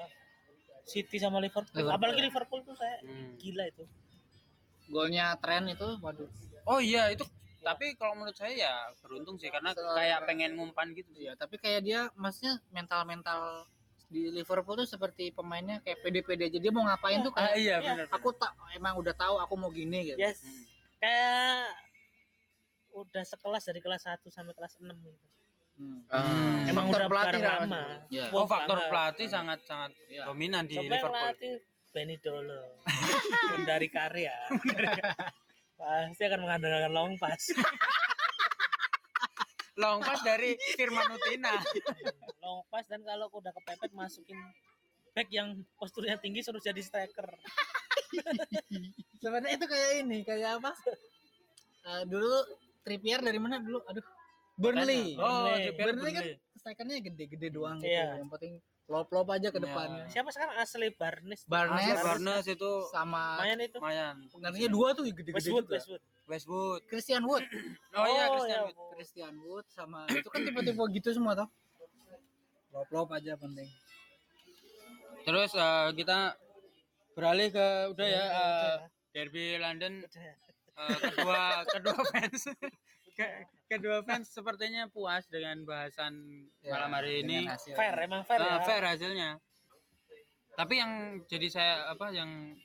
[0.84, 1.72] City sama Liverpool.
[1.74, 1.96] Liverpool.
[1.96, 3.34] apalagi Liverpool tuh saya Hmm.
[3.36, 3.84] gila itu
[4.84, 6.28] Golnya tren itu, waduh.
[6.64, 7.24] Oh iya itu
[7.58, 11.24] tapi kalau menurut saya ya beruntung sih karena So- kayak pengen ngumpan gitu sih.
[11.24, 13.64] Iya, tapi kayak dia maksudnya mental-mental
[14.14, 17.74] di Liverpool tuh seperti pemainnya kayak pede-pede aja dia mau ngapain tuh Ah, kayak iya
[17.74, 17.78] Iya.
[17.82, 18.06] benar.
[18.08, 20.18] aku tak emang udah tahu aku mau gini gitu.
[20.20, 20.62] yes Hmm.
[20.96, 21.66] kayak
[22.94, 25.26] udah sekelas dari kelas 1 sampai kelas 6 gitu.
[25.74, 26.06] Hmm.
[26.06, 28.24] Ah, emang faktor udah pelatih lama Iya.
[28.30, 28.88] Oh Wah, faktor banget.
[28.88, 30.22] pelatih sangat sangat Iya.
[30.24, 31.10] dominan di yang Liverpool.
[31.10, 31.54] pelatih
[31.90, 32.62] Benny Dolo
[33.66, 34.34] dari karya
[35.74, 37.50] pasti akan mengandalkan long pass
[39.74, 41.54] Long pass dari Firman Utina.
[42.38, 44.38] long pass dan kalau udah kepepet masukin
[45.10, 47.26] back yang posturnya tinggi suruh jadi striker
[49.18, 50.70] Sebenarnya itu kayak ini, kayak apa?
[51.84, 52.30] Eh, dulu
[52.80, 53.80] Trippier dari mana dulu?
[53.84, 54.04] Aduh.
[54.54, 55.18] Burnley.
[55.18, 55.74] Oh, Burnley.
[55.74, 57.90] Burnley kan strikernya gede-gede doang gitu.
[57.90, 58.22] Iya.
[58.22, 58.52] Yang penting
[58.84, 59.64] lop-lop aja ke Iya.
[59.64, 60.04] depannya.
[60.06, 61.96] siapa sekarang asli Barnes Barnes.
[61.98, 64.28] Barnes itu Sama main itu lumayan.
[64.28, 65.74] penggantinya dua tuh gede-gede Westwood juga.
[65.74, 66.82] Westwood Westwood.
[66.86, 67.44] Christian Wood.
[67.94, 68.76] Oh, iya Oh, Christian ya Wood.
[68.90, 71.48] Christian Wood sama itu kan tipe-tipe gitu semua toh.
[72.70, 73.68] Lop-lop aja penting.
[75.22, 76.36] Terus eh, kita
[77.12, 78.76] beralih ke udah ya eh, udah.
[79.10, 80.34] derby London Udah.
[80.74, 81.40] eh, kedua
[81.74, 82.50] kedua fans
[83.16, 86.18] Ke- kedua fans sepertinya puas dengan bahasan
[86.58, 87.72] Ya, malam hari ini hasil.
[87.72, 89.38] fair emang fair Eh, ya fair hasilnya
[90.54, 90.90] tapi yang
[91.24, 92.58] jadi saya apa yang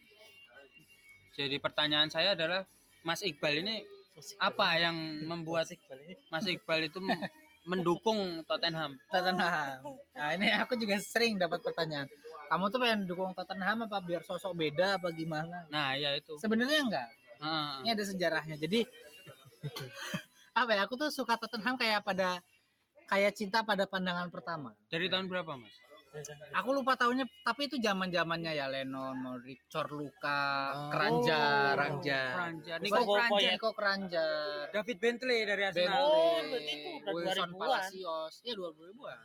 [1.32, 2.66] jadi pertanyaan saya adalah
[3.04, 3.84] Mas Iqbal ini
[4.40, 5.72] apa yang membuat
[6.28, 7.30] Mas Iqbal itu mem-
[7.72, 8.98] mendukung Tottenham?
[9.08, 9.80] Tottenham.
[10.16, 12.10] Nah ini aku juga sering dapat pertanyaan.
[12.50, 15.70] Kamu tuh pengen dukung Tottenham apa biar sosok beda apa gimana?
[15.70, 16.34] Nah, ya itu.
[16.42, 17.08] Sebenarnya enggak.
[17.40, 17.74] Heeh.
[17.86, 18.56] Ini ada sejarahnya.
[18.58, 18.90] Jadi
[20.60, 20.82] apa ya?
[20.90, 22.42] Aku tuh suka Tottenham kayak pada
[23.06, 24.74] kayak cinta pada pandangan pertama.
[24.90, 25.74] Dari tahun berapa, Mas?
[26.52, 30.42] Aku lupa tahunnya, tapi itu zaman zamannya ya Lennon, Modric, Corluka,
[30.72, 30.90] Oh.
[30.90, 31.78] Keranjar.
[31.78, 33.40] Nico Nico Bobo Keranjar.
[33.40, 33.52] ya.
[33.52, 35.86] Nico Keranjar, David Bentley dari Arsenal.
[35.86, 37.52] Bentley, Oh, berarti itu udah Wilson 2000-an.
[37.56, 39.20] Palacios, ya 2000-an.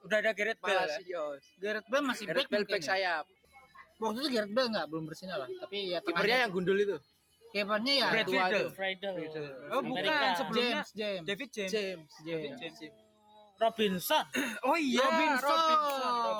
[0.00, 0.72] Udah ada Gareth Bale.
[0.72, 0.80] ya?
[0.80, 1.42] Palacios.
[1.56, 2.88] Gareth Bale masih Gareth back Bale mungkin back ya.
[2.88, 3.24] sayap.
[3.98, 6.96] Waktu itu Gareth Bale nggak belum bersinar lah, tapi ya Kipernya yang gundul itu.
[7.50, 9.14] kipernya ya Brad tua Friedel.
[9.68, 9.90] Oh, bukan.
[9.92, 10.26] Amerika.
[10.38, 11.70] Sebelumnya James, James, David James.
[11.70, 12.10] James.
[12.22, 12.56] James.
[12.56, 12.78] James.
[13.60, 14.24] Robinson.
[14.66, 15.76] Oh iya, Robinson.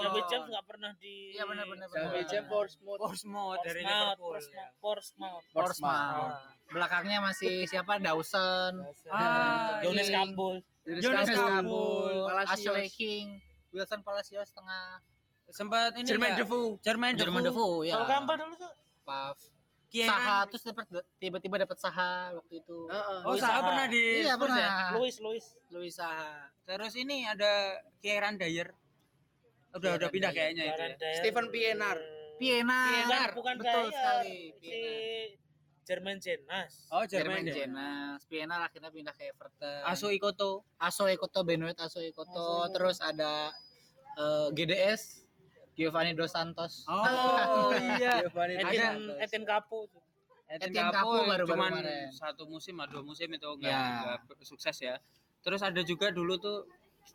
[0.01, 1.87] David James nggak pernah di Iya benar-benar.
[2.25, 2.99] James Portsmouth.
[2.99, 4.41] Portsmouth dari Liverpool.
[4.81, 6.35] Portsmouth, Portsmouth.
[6.73, 8.01] Belakangnya masih siapa?
[8.01, 8.81] Dawson.
[9.13, 10.09] Ah, Jonas.
[10.09, 10.65] Campbell.
[10.87, 11.61] Jonas Jonas Campbell.
[11.61, 12.57] Kabul, Palacios.
[12.57, 13.27] Ashley King,
[13.71, 15.03] Wilson Palacios tengah.
[15.51, 16.39] Sempat ini Jermaine?
[16.39, 16.79] Defoe.
[16.81, 17.99] Jermaine Jerman Defoe ya.
[17.99, 19.37] Kalau Campbell dulu tuh Paf.
[19.91, 20.07] Kieran.
[20.09, 20.87] Saha terus dapat
[21.19, 22.79] tiba-tiba dapat Saha waktu itu.
[22.87, 23.19] Heeh.
[23.21, 23.67] Oh, Luis Saha Saha.
[23.67, 24.39] pernah di Iya Spurs ya?
[24.39, 24.91] pernah.
[24.95, 25.45] Luis Luis.
[25.69, 26.33] Luis Saha.
[26.63, 27.53] Terus ini ada
[27.99, 28.71] Kieran Dyer.
[29.71, 30.39] Udah udah Kieran pindah Dyer.
[30.41, 30.71] kayaknya itu.
[30.73, 30.97] Kieran Ya.
[30.97, 31.19] Dyer.
[31.19, 31.99] Stephen Pienaar.
[32.39, 33.29] Pienaar.
[33.31, 33.93] Bukan, bukan Betul Dyer.
[33.93, 34.39] sekali.
[34.57, 34.73] Si
[35.83, 36.73] Jermain Jenas.
[36.89, 37.57] Oh, Jermain Jermaine Dyer.
[37.67, 38.21] Jenas.
[38.25, 39.83] Pienaar akhirnya pindah ke Everton.
[39.83, 40.63] Aso Ikoto.
[40.79, 42.31] Aso Ekoto Benoit Aso Ekoto
[42.63, 42.71] Aso.
[42.71, 43.51] terus ada
[44.17, 45.27] eh, GDS
[45.81, 46.85] Giovanni Dos Santos.
[46.85, 48.21] Oh iya.
[48.21, 49.17] Giovanni Dos Etin Santos.
[49.19, 49.81] Etin Kapu.
[50.45, 52.09] Etienne Etienne Capo Capo baru-baru cuman kemarin.
[52.13, 54.19] satu musim atau dua musim itu enggak, Ya.
[54.43, 54.95] sukses ya.
[55.41, 56.69] Terus ada juga dulu tuh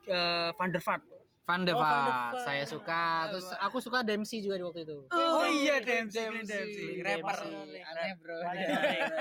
[0.07, 1.03] eh, Van der Vaart.
[1.45, 2.41] Van de Oh, Vaart, Vaart.
[2.41, 3.30] saya suka.
[3.30, 4.97] Terus aku suka Dempsey juga di waktu itu.
[5.11, 7.38] Oh, iya Dempsey, Dempsey, Dempsey, rapper.
[7.86, 8.38] Aneh bro.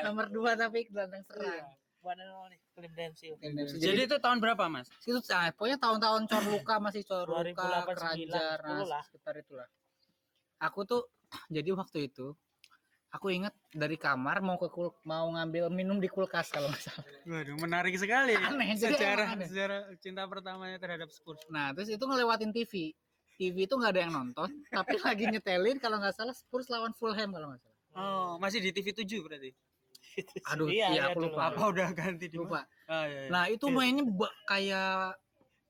[0.08, 1.68] Nomor dua tapi gelandang serang.
[2.74, 3.32] Klim Dempsey.
[3.40, 3.78] Dempsey.
[3.80, 4.90] Jadi Jadi itu tahun berapa, Mas?
[5.06, 9.02] itu nah, pokoknya tahun-tahun Corluka masih Corluka, 2008, Keranjar, 10 nah, lah.
[9.08, 9.68] sekitar itulah.
[10.60, 11.02] Aku tuh
[11.56, 12.36] jadi waktu itu
[13.14, 17.06] aku ingat dari kamar mau ke kul mau ngambil minum di kulkas kalau nggak salah.
[17.30, 18.34] Waduh, menarik sekali.
[18.50, 19.46] Aneh, jadi sejarah aneh.
[19.46, 21.46] sejarah cinta pertamanya terhadap Spurs.
[21.46, 22.90] Nah terus itu ngelewatin TV.
[23.34, 27.30] TV itu nggak ada yang nonton, tapi lagi nyetelin kalau nggak salah Spurs lawan Fulham
[27.30, 27.78] kalau nggak salah.
[27.94, 29.54] Oh, masih di TV 7 berarti.
[30.46, 31.40] Aduh, Iya, iya, iya, aku lupa.
[31.48, 32.62] Apa udah ganti di Lupa.
[32.86, 33.30] Ah, iya, iya.
[33.30, 33.74] Nah itu Iya.
[33.74, 35.18] mainnya ba- kayak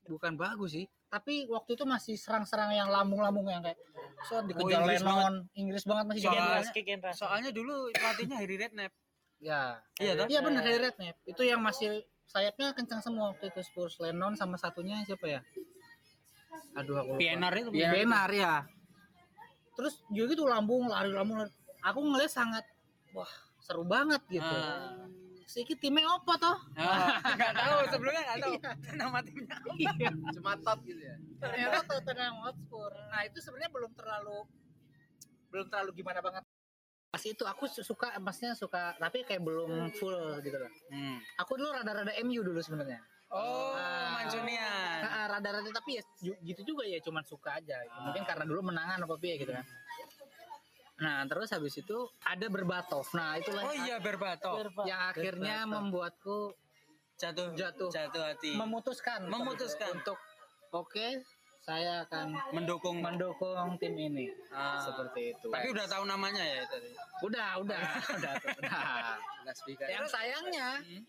[0.04, 3.78] bukan bagus sih, tapi waktu itu masih serang-serang yang lambung-lambung yang kayak
[4.22, 6.68] so dikejar Oh, Inggris Lennon, Inggris banget masih Soalnya- Ras.
[7.14, 8.92] Soalnya dulu pelatihnya Harry Redknapp.
[9.40, 10.26] Ya, Iya, toh?
[10.28, 11.16] iya benar Harry Redknapp.
[11.24, 15.40] Itu yang masih sayapnya kencang semua waktu itu Spurs Lennon sama satunya siapa ya?
[16.74, 17.20] Aduh aku lupa.
[17.20, 17.70] Pienaar itu.
[17.70, 18.54] Pienaar ya.
[19.74, 21.38] Terus juga gitu lambung lari lambung.
[21.38, 21.50] lari.
[21.82, 22.64] Aku ngeliat sangat
[23.10, 23.28] wah
[23.64, 24.44] seru banget gitu.
[24.44, 25.08] Ah.
[25.44, 26.58] Sedikit timnya apa toh?
[26.74, 28.54] Ah, nggak tahu sebelumnya nggak tahu
[29.00, 29.56] nama timnya.
[29.74, 30.10] Iya.
[30.32, 31.16] Cuma top gitu ya.
[31.36, 32.92] ternyata Tottenham Hotspur.
[33.10, 34.38] Nah itu sebenarnya belum terlalu
[35.48, 36.44] belum terlalu gimana banget.
[37.08, 40.66] Pas itu aku su- suka, maksudnya suka, tapi kayak belum full gitu loh.
[40.90, 41.22] Hmm.
[41.38, 42.98] Aku dulu rada-rada MU dulu sebenarnya.
[43.30, 44.18] Oh, Ah.
[44.18, 44.98] Mancunian.
[45.00, 46.02] Nah, rada-rada tapi ya
[46.42, 47.78] gitu juga ya, cuman suka aja.
[48.02, 49.62] Mungkin karena dulu menangan apa ya gitu kan.
[50.96, 53.02] Nah terus habis itu ada berbatov.
[53.12, 54.62] Nah itulah Oh iya Berbato.
[54.84, 56.54] yang akhirnya membuatku
[57.14, 57.90] Jatuh Jatuh.
[57.90, 58.54] jatuh hati.
[58.54, 59.90] memutuskan Memutuskan.
[59.94, 60.18] untuk
[60.72, 61.22] oke
[61.60, 62.98] saya akan Mendukung.
[63.00, 64.76] mendukung tim ini Ah.
[64.78, 65.46] seperti itu.
[65.48, 66.90] Tapi udah tahu namanya ya tadi.
[67.22, 67.80] udah udah
[68.18, 68.82] udah udah.
[69.64, 69.88] Vegas.
[69.88, 71.02] Yang sayangnya Hmm.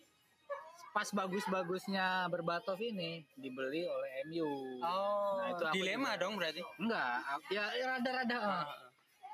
[0.91, 4.47] pas bagus-bagusnya berbatov ini dibeli oleh MU.
[4.79, 6.21] Oh, Nah, itu dilema juga.
[6.21, 6.61] dong berarti.
[6.77, 7.13] Enggak,
[7.49, 8.63] ya rada-rada eh, Ah.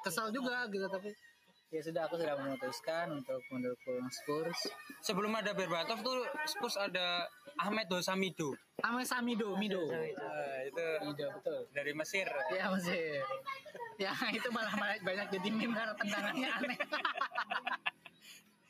[0.01, 1.13] Kesal juga gitu tapi
[1.71, 4.59] ya sudah aku sudah memutuskan untuk mendukung Spurs.
[4.99, 8.51] Sebelum ada Berbatov tuh Spurs ada Ahmed Dosamido.
[8.83, 9.87] Ame Samido, Mido.
[9.87, 11.63] Ah, itu Mido betul.
[11.71, 12.27] dari Mesir.
[12.51, 13.23] Ya Mesir.
[13.95, 16.77] Ya itu malah banyak, banyak jadi meme karena tendangannya aneh.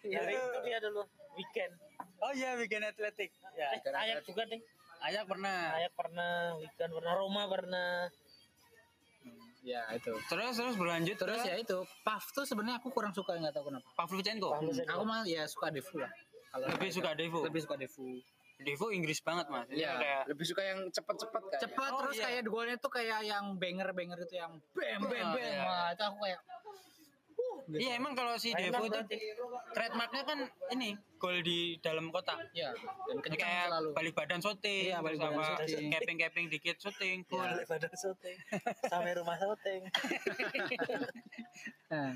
[0.02, 1.02] Dari itu dia dulu
[1.40, 1.74] weekend.
[2.22, 3.34] Oh iya, bikin atletik.
[3.58, 3.74] Ya.
[3.74, 4.62] Eh, Ayak juga deh.
[5.02, 5.74] Ayak pernah.
[5.74, 7.90] Ayak pernah, weekend pernah, Roma pernah.
[9.62, 10.14] Ya itu.
[10.26, 13.70] Terus terus berlanjut Terus ke ya itu, Puff tuh sebenarnya aku kurang suka nggak tahu
[13.70, 13.88] kenapa.
[13.96, 14.50] Pavlyuchenko.
[14.52, 14.92] Pavlyuchenko.
[14.92, 16.12] Aku malah ya suka Defu lah.
[16.52, 17.40] Kalau Lebih suka Devo.
[17.42, 18.06] lebih suka Defu.
[18.60, 19.66] Devo Inggris banget mas.
[19.70, 19.96] Iya.
[19.96, 21.60] kayak Lebih suka yang cepet-cepet kan.
[21.60, 22.24] Cepat Oh, terus iya.
[22.28, 25.40] kayak golnya tuh kayak yang banger-banger itu yang bam bam Oh, bam.
[25.40, 25.62] iya.
[25.64, 26.40] Wah, itu aku kayak
[27.70, 29.00] Iya emang kalau si Enak Devo itu
[29.76, 30.40] trademarknya kan
[30.74, 32.42] ini gol di dalam kotak.
[32.58, 32.74] ya
[33.08, 33.90] dan kencang kayak selalu.
[33.94, 37.46] balik badan syuting, Iya, balik badan sama keping-keping dikit syuting, gol.
[37.46, 38.38] Balik badan syuting
[38.90, 39.82] sampai rumah syuting.
[41.92, 42.16] Nah,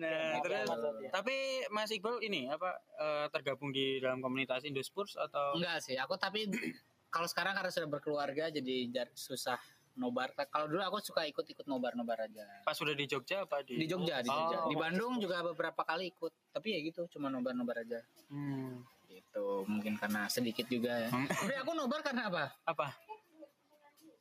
[0.00, 0.64] Nah, terus
[1.12, 6.16] tapi Mas Iqbal ini apa eh, tergabung di dalam komunitas Indospurs atau Enggak sih, aku
[6.16, 6.48] tapi
[7.14, 9.60] kalau sekarang karena sudah berkeluarga jadi susah
[9.94, 10.30] nobar.
[10.34, 12.44] Kalau dulu aku suka ikut-ikut nobar-nobar aja.
[12.62, 14.58] pas sudah di Jogja apa di Di Jogja, di Jogja.
[14.62, 14.68] Oh.
[14.68, 16.32] Di Bandung juga beberapa kali ikut.
[16.50, 18.02] Tapi ya gitu, cuma nobar-nobar aja.
[18.28, 18.82] Hmm.
[19.06, 21.08] Gitu, mungkin karena sedikit juga ya.
[21.10, 21.26] Hmm.
[21.26, 22.44] Tapi aku nobar karena apa?
[22.66, 22.94] apa?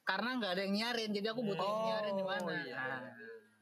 [0.04, 2.52] Karena nggak ada yang nyarin, jadi aku butuh yang Oh, nyarin di mana.
[2.60, 2.76] iya.
[2.76, 3.02] Nah,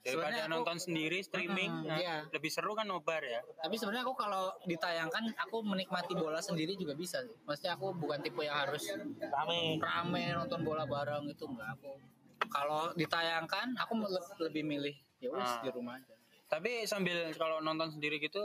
[0.02, 2.16] Daripada aku- nonton sendiri streaming, Mm-mm, nah, iya.
[2.28, 3.38] lebih seru kan nobar ya.
[3.56, 7.38] Tapi sebenarnya aku kalau ditayangkan aku menikmati bola sendiri juga bisa sih.
[7.44, 8.82] Maksudnya aku bukan tipe yang harus
[9.22, 12.02] rame rame nonton bola bareng itu enggak aku.
[12.48, 15.62] Kalau ditayangkan aku le- lebih milih ya wis Ah.
[15.62, 16.18] di rumah aja.
[16.48, 18.42] Tapi sambil kalau nonton sendiri gitu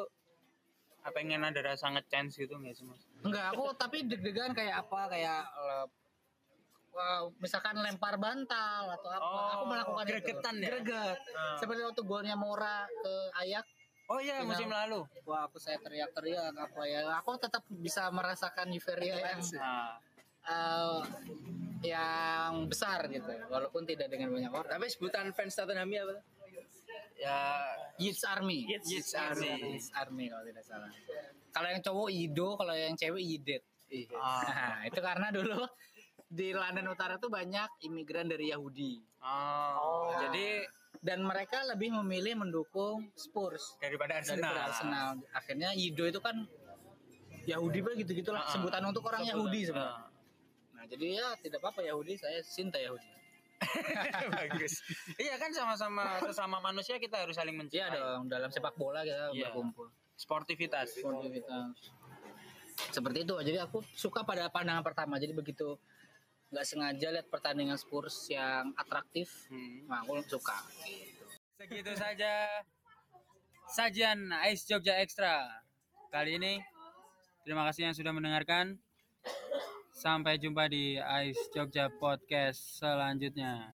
[1.01, 3.01] apa pengen ada rasa nge-chance gitu nggak sih mas?
[3.23, 5.41] Enggak, aku tapi deg-degan kayak apa kayak
[6.97, 9.21] wah, misalkan lempar bantal atau apa.
[9.23, 10.65] Oh, aku melakukan gregetan itu.
[10.65, 10.69] ya?
[10.73, 11.19] Greget.
[11.31, 11.57] Ah.
[11.57, 13.69] Seperti waktu golnya Mora ke Ayak,
[14.07, 14.49] Oh iya Final.
[14.49, 15.03] musim lalu.
[15.23, 17.11] wah aku saya teriak-teriak apa ya.
[17.19, 19.99] Aku tetap bisa merasakan euforia yang Nah,
[20.47, 20.99] eh,
[21.85, 26.23] yang besar gitu walaupun tidak dengan banyak orang Tapi sebutan fans Tottenham apa?
[27.17, 27.67] ya
[27.99, 29.75] Youth Army Youth Youth Army.
[29.75, 30.91] Youth Army kalau tidak salah
[31.51, 34.15] kalau yang cowok Ido kalau yang cewek Yidet Iya.
[34.15, 35.63] ah, nah, itu karena dulu
[36.27, 40.67] di London Utara tuh banyak imigran dari Yahudi oh, jadi
[40.99, 44.43] dan mereka lebih memilih mendukung Spurs daripada Arsenal.
[44.43, 46.47] daripada Arsenal akhirnya Ido itu kan
[47.45, 49.67] Yahudi pak gitu gitulah Ah, sebutan untuk orang Yahudi Ah.
[49.69, 50.03] sebenarnya
[50.73, 53.07] nah jadi ya tidak apa-apa Yahudi saya cinta Yahudi
[54.37, 54.85] Bagus.
[55.17, 57.97] Iya kan sama-sama sesama manusia kita harus saling Iya mencintai.
[57.97, 59.49] dong, dalam sepak bola kita Iya.
[59.49, 59.89] berkumpul.
[60.13, 60.93] Sportivitas.
[60.93, 61.73] Sportivitas.
[62.91, 63.33] Seperti itu.
[63.33, 65.17] Jadi aku suka pada pandangan pertama.
[65.17, 65.73] Jadi begitu
[66.51, 69.87] nggak sengaja lihat pertandingan Spurs yang atraktif, Hmm.
[69.91, 70.57] nah aku suka.
[71.59, 72.63] Segitu saja
[73.67, 75.43] sajian Ice Jogja Extra
[76.15, 76.63] kali ini.
[77.43, 78.79] Terima kasih yang sudah mendengarkan.
[79.97, 83.73] Sampai jumpa di Ice Jogja Podcast selanjutnya.